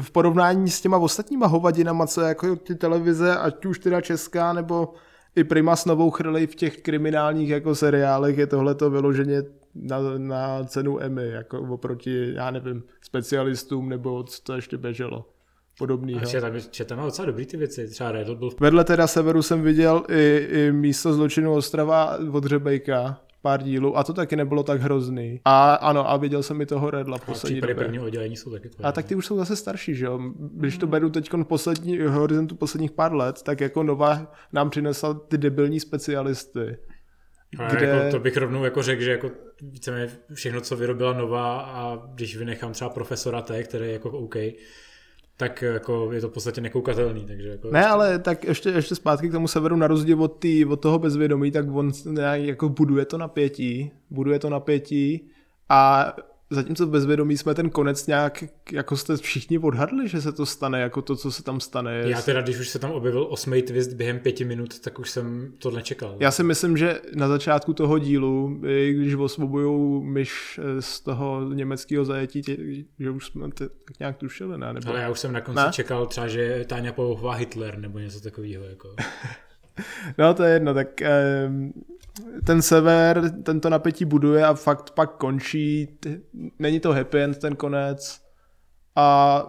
[0.00, 4.94] v porovnání s těma ostatníma hovadinama, co jako ty televize, ať už teda česká, nebo
[5.36, 9.42] i Prima s novou chrlej v těch kriminálních jako seriálech, je tohle to vyloženě
[9.74, 15.24] na, na cenu Emmy, jako oproti, já nevím, specialistům, nebo co to ještě běželo
[15.80, 16.20] podobného.
[16.38, 17.88] A tam, že tam docela dobrý ty věci.
[17.88, 23.20] Třeba Redl byl Vedle teda severu jsem viděl i, i místo zločinu Ostrava od Řebejka,
[23.42, 25.40] pár dílů, a to taky nebylo tak hrozný.
[25.44, 27.74] A ano, a viděl jsem i toho Redla v a poslední době.
[27.74, 28.86] prvního oddělení jsou taky tvoje.
[28.86, 30.20] A tak ty už jsou zase starší, že jo?
[30.38, 35.38] Když to beru teď poslední horizontu posledních pár let, tak jako Nova nám přinesla ty
[35.38, 36.76] debilní specialisty.
[37.70, 39.30] Kde- jako, to bych rovnou jako řekl, že jako
[39.62, 44.36] víceméně všechno, co vyrobila Nova a když vynechám třeba profesora T, který je jako OK,
[45.40, 49.28] tak jako je to v podstatě nekoukatelný, takže jako Ne, ale tak ještě, ještě zpátky
[49.28, 53.04] k tomu severu, na rozdíl od, tý, od toho bezvědomí, tak on nějak jako buduje
[53.04, 55.30] to napětí, buduje to napětí
[55.68, 56.12] a
[56.50, 60.80] zatímco v bezvědomí jsme ten konec nějak, jako jste všichni odhadli, že se to stane,
[60.80, 62.02] jako to, co se tam stane.
[62.06, 65.52] já teda, když už se tam objevil osmý twist během pěti minut, tak už jsem
[65.58, 66.16] to nečekal.
[66.20, 72.04] Já si myslím, že na začátku toho dílu, když osvobují myš eh, z toho německého
[72.04, 72.56] zajetí, tě,
[72.98, 74.72] že už jsme to tak nějak tušili, ne?
[74.72, 74.88] Nebo...
[74.88, 75.72] Ale já už jsem na konci Ne?
[75.72, 78.64] čekal třeba, že Táňa Pouchová Hitler nebo něco takového.
[78.64, 78.94] Jako.
[80.18, 81.72] No to je jedno, tak ehm,
[82.46, 85.98] ten sever tento napětí buduje a fakt pak končí.
[86.58, 88.20] Není to happy end ten konec
[88.96, 89.48] a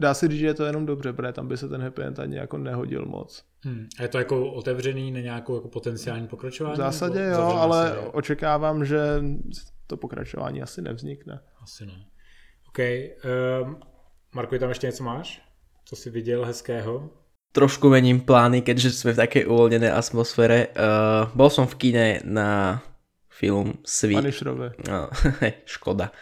[0.00, 2.18] dá se říct, že je to jenom dobře, protože tam by se ten happy end
[2.18, 3.44] ani jako nehodil moc.
[3.60, 3.86] Hmm.
[3.98, 6.74] A je to jako otevřený na nějakou jako potenciální pokračování?
[6.74, 8.06] V zásadě jo, ale série?
[8.06, 9.00] očekávám, že
[9.86, 11.40] to pokračování asi nevznikne.
[11.62, 12.06] Asi ne.
[12.68, 12.78] OK.
[13.64, 13.80] Um,
[14.34, 15.42] Marko, tam ještě něco máš?
[15.84, 17.10] Co jsi viděl hezkého?
[17.56, 20.76] Trošku mením plány, keďže sme v takej uvoľnenej atmosfére.
[20.76, 22.84] Uh, bol som v kine na
[23.32, 24.12] film Svi...
[24.16, 24.76] Punisherovi.
[24.84, 25.08] No,
[25.64, 26.12] škoda.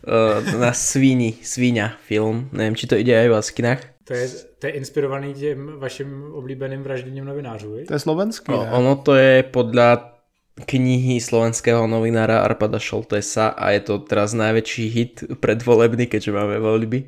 [0.00, 2.48] Uh, na Svini, Svíňa film.
[2.56, 3.80] Neviem, či to ide aj u vás v kinách.
[4.08, 4.26] To je,
[4.56, 7.86] to je inspirovaný tím vaším oblíbeným vražděním novinářů, viď?
[7.88, 8.72] To je slovenský, No, ne?
[8.72, 10.16] ono to je podľa
[10.64, 17.06] knihy slovenského novinára Arpada Šoltesa a je to teraz najväčší hit predvolebný, keďže máme voľby.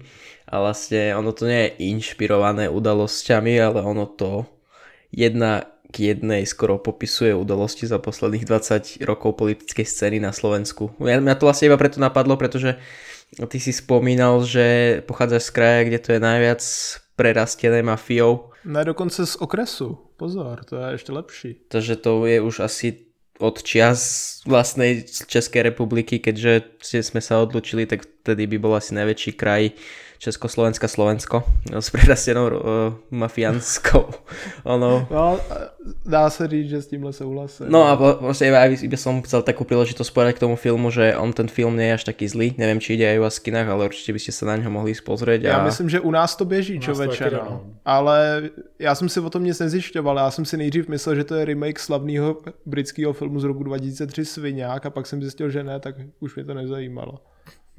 [0.51, 4.51] A vlastne ono to nie je inšpirované udalosťami, ale ono to
[5.15, 10.95] jedna k jednej skoro popisuje udalosti za posledných 20 rokov politickej scény na Slovensku.
[11.03, 12.79] Ja, mňa to vlastne iba preto napadlo, pretože
[13.35, 16.63] ty si spomínal, že pochádzaš z kraja, kde to je najviac
[17.19, 18.55] prerastené mafiou.
[18.65, 19.99] Ne, dokonce z okresu.
[20.17, 21.51] Pozor, to je ještě lepší.
[21.69, 24.01] Takže to je už asi od čias
[24.45, 29.73] vlastnej Českej republiky, keďže sme sa odlučili, tak vtedy by bol asi najväčší kraj
[30.21, 31.43] Československa Slovensko
[31.73, 32.61] s prerastenou uh,
[33.11, 34.05] mafiánskou
[34.65, 35.09] ono.
[35.11, 35.41] No,
[36.07, 37.73] dá se říct, že s tímhle souhlasím.
[37.73, 41.33] No a vlastne ja by som chcel takú príležitosť povedať k tomu filmu, že on
[41.33, 42.53] ten film nie je až taký zlý.
[42.61, 44.69] Neviem, či ide aj u vás v kinách, ale určite by ste sa na něho
[44.69, 45.41] mohli pozrieť.
[45.41, 45.65] Já a...
[45.65, 47.41] myslím, že u nás to běží, člověče, no.
[47.51, 47.65] no.
[47.85, 50.17] Ale já jsem si o tom nic nezjišťoval.
[50.17, 54.25] Já jsem si nejdřív myslel, že to je remake slavného britského filmu z roku 2003
[54.25, 57.19] Sviňák a pak jsem zjistil, že ne, tak už mě to nezajímalo.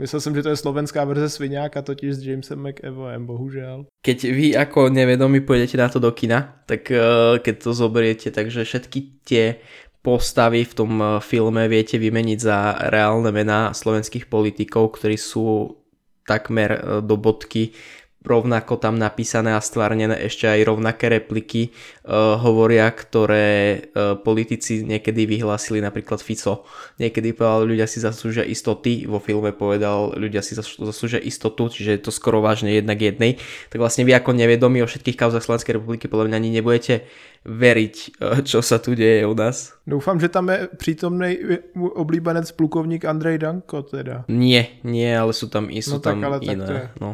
[0.01, 3.85] Myslel jsem, že to je slovenská verze Sviňáka, totiž s Jamesem McEvoyem, bohužel.
[4.01, 8.65] Keď vy ako nevedomí pôjdete na to do kina, tak uh, keď to zoberiete, takže
[8.65, 9.61] všetky tie
[10.01, 15.77] postavy v tom uh, filme viete vymeniť za reálne mená slovenských politikov, ktorí sú
[16.25, 17.77] takmer uh, do bodky
[18.21, 21.73] rovnako tam napísané a stvárnené ešte aj rovnaké repliky
[22.05, 23.49] uh, hovoria, ktoré
[23.81, 26.69] uh, politici niekedy vyhlásili, napríklad Fico.
[27.01, 32.01] Niekedy povedal, ľudia si zaslúžia istoty, vo filme povedal, ľudia si zaslúžia istotu, čiže je
[32.05, 33.41] to skoro vážne jednak jednej.
[33.73, 37.09] Tak vlastne vy ako nevedomí o všetkých kauzach Slovenskej republiky podľa mňa ani nebudete
[37.41, 39.73] veriť, uh, čo sa tu deje u nás.
[39.89, 41.41] Doufám, že tam je přítomný
[41.73, 44.29] oblíbenec plukovník Andrej Danko teda.
[44.29, 46.65] Nie, nie, ale sú tam, sú No tak, tam ale tak iné.
[46.69, 46.85] to je.
[47.01, 47.11] No.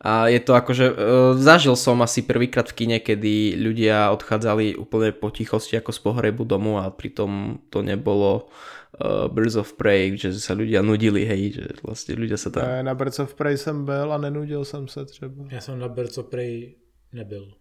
[0.00, 0.96] A je to akože, uh,
[1.40, 6.44] zažil som asi prvýkrát v kine, kedy ľudia odchádzali úplne po tichosti ako z pohrebu
[6.44, 8.52] domu a pritom to nebolo
[9.00, 12.68] uh, Birds of Prey, že sa ľudia nudili, hej, že vlastne ľudia sa tam...
[12.68, 15.44] Ne, Na Birds of Prey jsem byl a nenudil jsem se třeba.
[15.50, 16.76] Já jsem na Berco Prej
[17.12, 17.52] nebyl,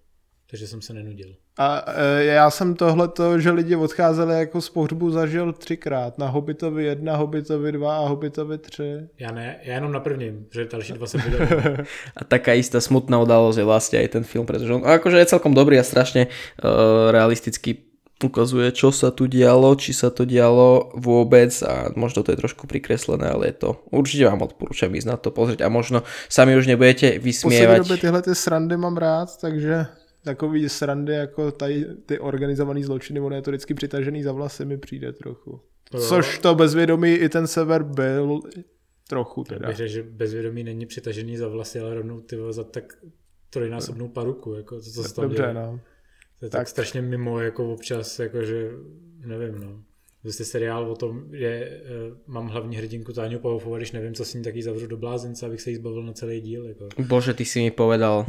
[0.49, 1.35] takže jsem se nenudil.
[1.57, 6.17] A e, já jsem tohleto, že lidi odcházeli jako z pohřbu zažil třikrát.
[6.17, 8.83] Na Hobbitovi 1, Hobbitovi 2 a Hobbitovi 3.
[9.19, 11.39] Já ne, já jenom na prvním, že další dva jsem viděl.
[12.17, 15.55] A taká istá smutná udalosť je vlastne aj ten film, pretože on akože je celkom
[15.55, 17.85] dobrý a strašne uh, realisticky
[18.23, 22.63] ukazuje, čo sa tu dialo, či sa to dialo vôbec a možno to je trošku
[22.63, 26.67] prikreslené, ale je to, určite vám odporúčam ísť na to pozrieť a možno sami už
[26.71, 27.77] nebudete V poslední vysmievať.
[27.77, 29.85] době tyhle ty srandy mám rád, takže
[30.25, 34.77] takový srandy jako tady ty organizovaný zločiny, ono je to vždycky přitažený za vlasy, mi
[34.77, 35.59] přijde trochu.
[35.99, 38.39] Což to bezvědomí i ten sever byl
[39.09, 39.67] trochu teda.
[39.67, 42.97] bych řekl, že bezvědomí není přitažený za vlasy, ale rovnou ty za tak
[43.49, 45.53] trojnásobnou paruku, jako to, co se tam Dobře, děje.
[45.53, 45.79] no.
[46.39, 46.67] To je tak, Tak.
[46.67, 48.71] strašně mimo, jako občas, jako že,
[49.25, 49.79] nevím, no.
[50.21, 54.25] Prostě seriál o tom, že uh, mám hlavní hrdinku Táňu Pavlovou a když nevím, co
[54.25, 56.65] s ní, tak ji zavřu do blázince, abych se jí zbavil na celý díl.
[56.65, 56.87] Jako.
[56.99, 58.25] Bože, ty si mi povedal,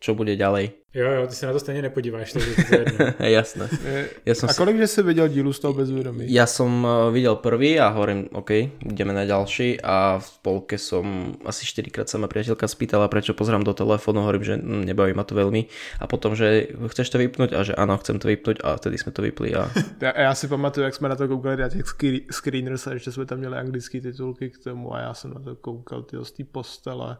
[0.00, 0.70] čo bude ďalej.
[0.96, 3.06] Jo, jo, ty se na to stejně nepodíváš, takže to je jedno.
[3.20, 3.68] Jasné.
[3.84, 4.56] Je- Ja som A si...
[4.56, 6.24] kolik že jsi viděl dílu z toho bezvědomí?
[6.32, 11.36] Ja som eh, videl prvý a hovorím, OK, ideme na ďalší a v polke som
[11.44, 15.12] asi 4 krát sa ma priateľka spýtala, prečo pozrám do telefónu, hovorím, že hm, nebaví
[15.12, 15.68] ma to veľmi
[16.00, 19.12] a potom, že chceš to vypnúť a že áno, chcem to vypnúť a vtedy sme
[19.12, 19.68] to vypli a
[20.00, 23.12] Já, já si pamatuju, jak jsme na to koukali na těch screen- screeners a ještě
[23.12, 26.32] jsme tam měli anglické titulky k tomu a já jsem na to koukal tyjo, z
[26.32, 27.16] té postele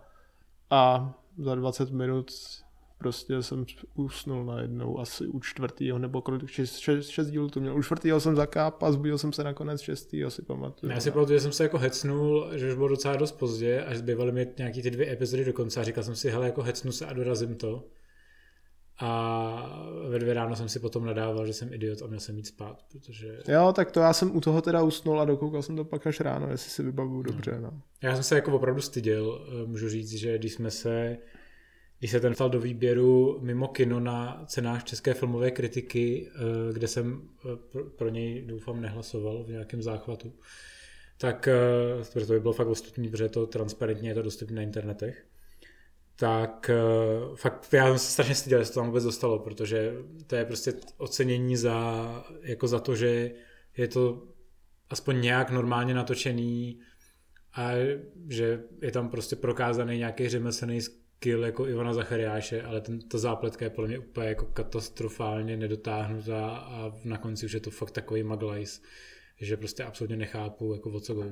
[0.70, 2.26] a za 20 minut
[2.98, 7.76] prostě jsem usnul najednou asi u čtvrtýho nebo kolik, šest, šest, šest dílů to měl.
[7.76, 10.92] U čtvrtýho jsem zakáp a zbudil jsem se nakonec šestýho, si pamatuju.
[10.92, 13.96] Já si pamatuju, že jsem se jako hecnul, že už bylo docela dost pozdě, až
[13.96, 16.92] zbývaly mi nějaký ty dvě epizody do konce a říkal jsem si, hele, jako hecnu
[16.92, 17.84] se a dorazím to.
[18.98, 22.46] A ve dvě ráno jsem si potom nadával, že jsem idiot a měl jsem jít
[22.46, 25.84] spát, protože Jo, tak to já jsem u toho teda usnul a dokoukal jsem to
[25.84, 27.60] pak až ráno, jestli si vybavuju dobře.
[27.60, 27.80] No.
[28.02, 29.46] já jsem se jako opravdu styděl.
[29.48, 31.18] Eh, Můžu říct, že když jsme se
[32.06, 36.88] když se ten stal do výběru mimo kino na cenách české filmové kritiky, eh, kde
[36.88, 40.32] jsem eh, pro- něj doufám nehlasoval v nějakém záchvatu,
[41.18, 44.56] tak eh, protože to by bylo fakt ostupný, protože je to transparentně je to dostupné
[44.56, 45.26] na internetech,
[46.16, 46.70] tak
[47.34, 49.94] fakt já jsem se strašně styděl, že se to tam vůbec dostalo, protože
[50.26, 53.30] to je prostě ocenění za, jako za to, že
[53.76, 54.22] je to
[54.90, 56.80] aspoň nějak normálně natočený
[57.54, 57.70] a
[58.28, 60.80] že je tam prostě prokázaný nějaký řemeslný
[61.16, 66.48] skill jako Ivana Zachariáše, ale ten, ta zápletka je podle mě úplně jako katastrofálně nedotáhnutá
[66.48, 68.82] a na konci už je to fakt takový maglajs.
[69.40, 71.20] že prostě absolutně nechápu, jako o co go.
[71.20, 71.28] Uh,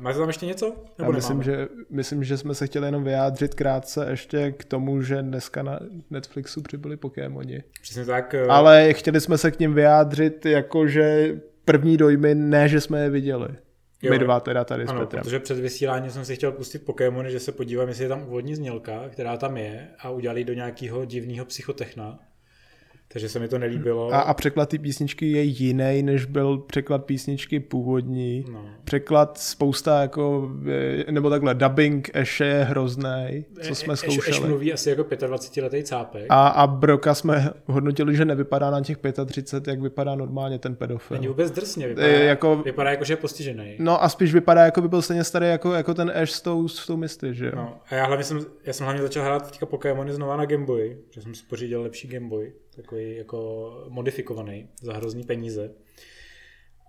[0.00, 0.76] máte tam ještě něco?
[0.98, 5.02] Nebo Já myslím že, myslím, že jsme se chtěli jenom vyjádřit krátce ještě k tomu,
[5.02, 5.78] že dneska na
[6.10, 7.62] Netflixu přibyli Pokémoni.
[7.82, 8.34] Přesně tak.
[8.44, 8.52] Uh...
[8.52, 13.10] Ale chtěli jsme se k ním vyjádřit jako, že první dojmy, ne, že jsme je
[13.10, 13.48] viděli.
[14.02, 15.22] Jo, My dva teda tady ano, s Petrem.
[15.22, 18.54] protože před vysíláním jsem si chtěl pustit Pokémony, že se podívám, jestli je tam úvodní
[18.54, 22.18] znělka, která tam je a udělali do nějakého divného psychotechna
[23.12, 24.12] takže se mi to nelíbilo.
[24.14, 28.44] A, a překlad té písničky je jiný, než byl překlad písničky původní.
[28.52, 28.64] No.
[28.84, 30.50] Překlad spousta jako,
[31.10, 34.36] nebo takhle, dubbing Eše je hrozný, co jsme zkoušeli.
[34.36, 36.26] Eš mluví asi jako 25 letý cápek.
[36.28, 41.14] A, a Broka jsme hodnotili, že nevypadá na těch 35, jak vypadá normálně ten pedofil.
[41.16, 43.76] Není vůbec drsně, vypadá, je, jako, vypadá jako, že je postižený.
[43.78, 46.68] No a spíš vypadá, jako by byl stejně starý jako, jako ten Ash s tou,
[46.68, 47.52] s tou misty, že jo?
[47.56, 50.98] No, a já hlavně jsem, já jsem hlavně začal hrát teďka Pokémony znova na Gameboy,
[51.10, 55.70] že jsem si pořídil lepší Gameboy takový jako modifikovaný za hrozný peníze.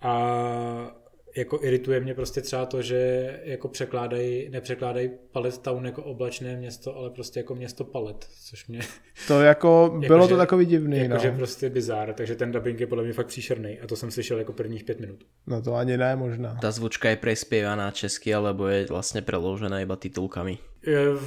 [0.01, 1.01] A
[1.35, 6.95] jako irituje mě prostě třeba to, že jako překládají, nepřekládají Palet Town jako oblačné město,
[6.95, 8.79] ale prostě jako město Palet, což mě...
[9.27, 11.19] To jako, bylo jako, to takový divný, jako, no.
[11.19, 14.37] Že prostě bizár, takže ten dubbing je podle mě fakt příšerný a to jsem slyšel
[14.37, 15.23] jako prvních pět minut.
[15.47, 16.57] No to ani ne možná.
[16.61, 20.57] Ta zvučka je prespěvaná česky, alebo je vlastně preložená iba titulkami?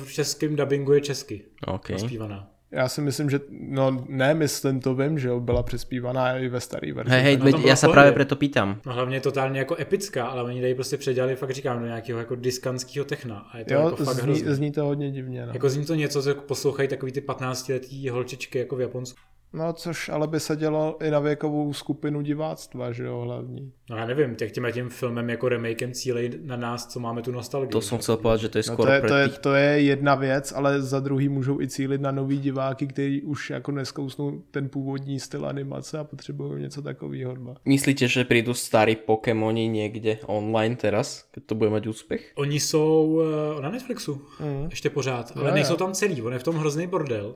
[0.04, 1.44] V českém dubbingu je česky.
[1.66, 1.94] Okay.
[1.94, 2.53] Naspívaná.
[2.74, 6.92] Já si myslím, že, no ne, myslím to vím, že byla přespívaná i ve staré
[6.92, 7.12] verzi.
[7.12, 8.80] Hej, hej, no, já se právě proto pítám.
[8.86, 12.34] No hlavně totálně jako epická, ale oni tady prostě předělali, fakt říkám, do nějakého jako
[12.34, 13.38] diskanského techna.
[13.52, 14.54] A je to jo, jako fakt zní, hrozný.
[14.54, 15.46] zní to hodně divně.
[15.46, 15.52] No.
[15.52, 19.18] Jako zní to něco, co poslouchají takový ty 15 letý holčičky jako v Japonsku.
[19.54, 23.72] No, což ale by se dělo i na věkovou skupinu diváctva, že jo, hlavní.
[23.90, 27.32] No já nevím, těch tím tím filmem jako remakem cílej na nás, co máme tu
[27.32, 27.70] nostalgii.
[27.70, 29.80] To jsem chcel povedat, že to je skoro no to, je, to, je, to je
[29.80, 34.42] jedna věc, ale za druhý můžou i cílit na nový diváky, který už jako neskousnou
[34.50, 37.36] ten původní styl animace a potřebují něco takového.
[37.64, 42.32] Myslíte, že přijdou starý Pokémoni někde online teraz, když to bude mít úspěch?
[42.34, 43.20] Oni jsou
[43.54, 44.66] uh, na Netflixu, mm.
[44.70, 47.34] ještě pořád, ale no, nejsou tam celý, on je v tom hrozný bordel.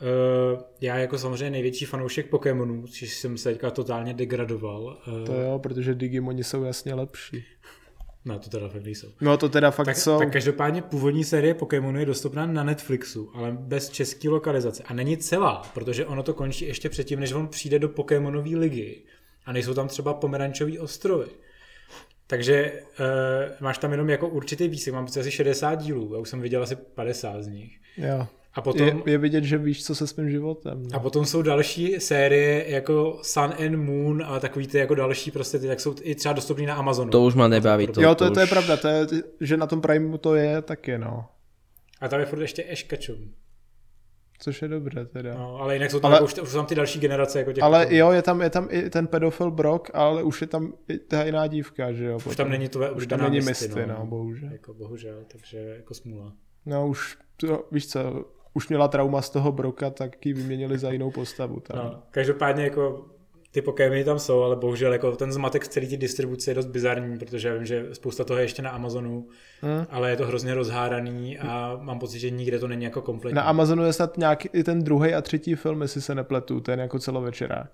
[0.00, 4.82] Uh, já jako samozřejmě největší fanoušek Pokémonů, což jsem se teďka totálně degradoval.
[4.82, 7.44] Uh, to jo, protože Digimoni jsou jasně lepší.
[8.24, 9.08] No, to teda fakt nejsou.
[9.20, 10.18] No, to teda fakt tak, jsou.
[10.18, 14.82] Tak každopádně původní série Pokémonů je dostupná na Netflixu, ale bez české lokalizace.
[14.82, 19.02] A není celá, protože ono to končí ještě předtím, než on přijde do Pokémonové ligy.
[19.46, 21.26] A nejsou tam třeba pomerančové ostrovy.
[22.26, 23.06] Takže uh,
[23.60, 26.76] máš tam jenom jako určitý výsek, mám asi 60 dílů, já už jsem viděl asi
[26.76, 27.78] 50 z nich.
[27.96, 28.26] Jo.
[28.58, 30.82] A potom, je, je vidět, že víš, co se s mým životem.
[30.82, 30.96] No.
[30.96, 35.58] A potom jsou další série jako Sun and Moon a takový ty jako další prostě
[35.58, 37.10] ty, tak jsou i třeba dostupný na Amazonu.
[37.10, 37.86] To už má nebaví.
[37.86, 39.06] To, jo, to, to, to je pravda, to je,
[39.40, 41.24] že na tom Primeu to je taky, no.
[42.00, 43.34] A tam je furt ještě Ash Ketchum.
[44.40, 45.34] Což je dobře teda.
[45.34, 47.38] No, ale jinak jsou tam, ale, jako, už, už jsou tam ty další generace.
[47.38, 47.98] Jako těch ale potom.
[47.98, 51.24] jo, je tam, je tam i ten pedofil Brock, ale už je tam i ta
[51.24, 52.18] jiná dívka, že jo.
[52.26, 54.52] Už tam není to, už tam není misty, no, no, bohužel.
[54.52, 56.32] Jako bohužel, takže jako smůla.
[56.66, 58.24] No už, to, víš co,
[58.54, 61.60] už měla trauma z toho Broka, tak ji vyměnili za jinou postavu.
[61.60, 61.76] Tam.
[61.76, 63.06] No, každopádně jako
[63.50, 66.66] ty Pokémony tam jsou, ale bohužel jako ten zmatek z celé té distribuce je dost
[66.66, 69.28] bizarní, protože já vím, že spousta toho je ještě na Amazonu,
[69.60, 69.86] hmm.
[69.90, 73.36] ale je to hrozně rozhádaný a mám pocit, že nikde to není jako kompletní.
[73.36, 76.80] Na Amazonu je snad nějaký i ten druhý a třetí film, jestli se nepletu, ten
[76.80, 77.70] jako celovečerák.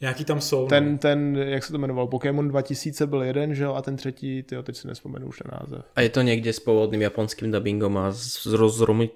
[0.00, 0.66] Nějaký tam jsou.
[0.66, 0.98] Ten, no.
[0.98, 4.62] ten, jak se to jmenoval, Pokémon 2000 byl jeden, že jo, a ten třetí, tyjo,
[4.62, 5.84] teď si nespomenu už na název.
[5.94, 8.46] A je to někde s původným japonským dubbingem a s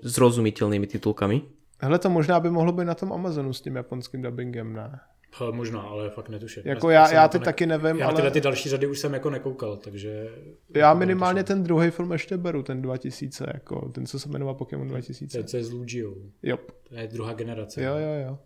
[0.02, 1.42] zrozumitelnými titulkami?
[1.78, 5.00] Hele, to možná by mohlo být na tom Amazonu s tím japonským dubbingem, ne?
[5.38, 6.62] Hele, možná, ale fakt netuším.
[6.66, 7.44] Jako já, já, já teď ne...
[7.44, 8.14] taky nevím, já ale...
[8.14, 10.28] tyhle ty další řady už jsem jako nekoukal, takže...
[10.74, 14.88] Já minimálně ten druhý film ještě beru, ten 2000, jako ten, co se jmenoval Pokémon
[14.88, 15.38] 2000.
[15.38, 16.14] Ten, co je s Lugiou.
[16.42, 16.58] Jo.
[16.88, 17.82] To je druhá generace.
[17.82, 18.38] Jo, jo, jo.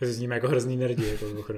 [0.00, 1.26] Zníme jako hrozný nerdi, jako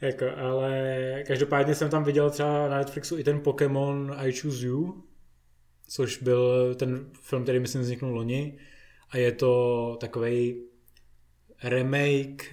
[0.00, 5.04] jako, ale každopádně jsem tam viděl třeba na Netflixu i ten Pokémon I Choose You,
[5.88, 8.58] což byl ten film, který myslím vzniknul loni
[9.10, 10.62] a je to takový
[11.64, 12.44] remake,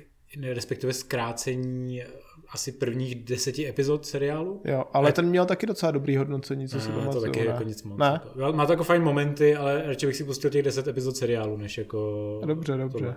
[0.42, 2.04] respektive zkrácení
[2.50, 4.62] asi prvních deseti epizod seriálu.
[4.66, 7.14] Jo, ale a ten měl taky docela dobrý hodnocení, co si pamatuju.
[7.14, 7.46] To taky ne?
[7.46, 8.00] jako nic moc.
[8.00, 8.22] Ne?
[8.26, 8.58] Jako.
[8.58, 11.78] Má to jako fajn momenty, ale radši bych si pustil těch deset epizod seriálu, než
[11.78, 12.42] jako...
[12.46, 12.98] Dobře, dobře.
[12.98, 13.16] Tohle.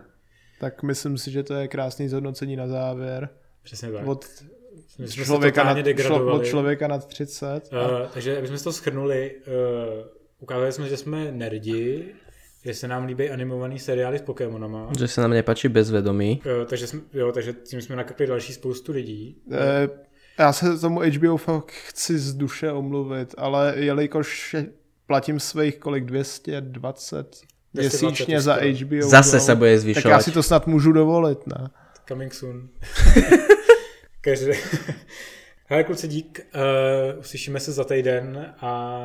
[0.63, 3.29] Tak myslím si, že to je krásný zhodnocení na závěr.
[3.63, 4.07] Přesně tak.
[4.07, 4.27] Od
[5.09, 7.47] člověka, nad, člo, od člověka nad 30.
[7.73, 10.07] Uh, takže abychom si to schrnuli, uh,
[10.41, 12.15] ukázali jsme, že jsme nerdi,
[12.65, 14.89] že se nám líbí animovaný seriály s Pokémonama.
[14.99, 16.43] Že se nám nepáčí bezvědomí.
[16.47, 19.43] Uh, takže, jsme, jo, takže tím jsme nakakli další spoustu lidí.
[19.47, 19.57] Uh,
[20.39, 24.57] já se tomu HBO fakt chci z duše omluvit, ale jelikož
[25.07, 29.09] platím svých kolik 220 měsíčně za HBO.
[29.09, 30.03] Zase se bude zvyšovat.
[30.03, 31.69] Tak já si to snad můžu dovolit, ne?
[32.09, 32.69] Coming soon.
[34.21, 34.47] Každý...
[35.67, 39.01] Hele kluci, dík, uh, uslyšíme se za týden a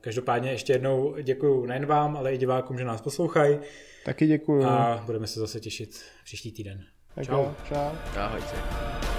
[0.00, 3.58] každopádně ještě jednou děkuji nejen vám, ale i divákům, že nás poslouchají.
[4.04, 4.64] Taky děkuji.
[4.64, 6.84] A budeme se zase těšit příští týden.
[7.14, 7.32] Tak Čau.
[7.32, 7.90] jo, čau.
[8.16, 9.17] Ahojte.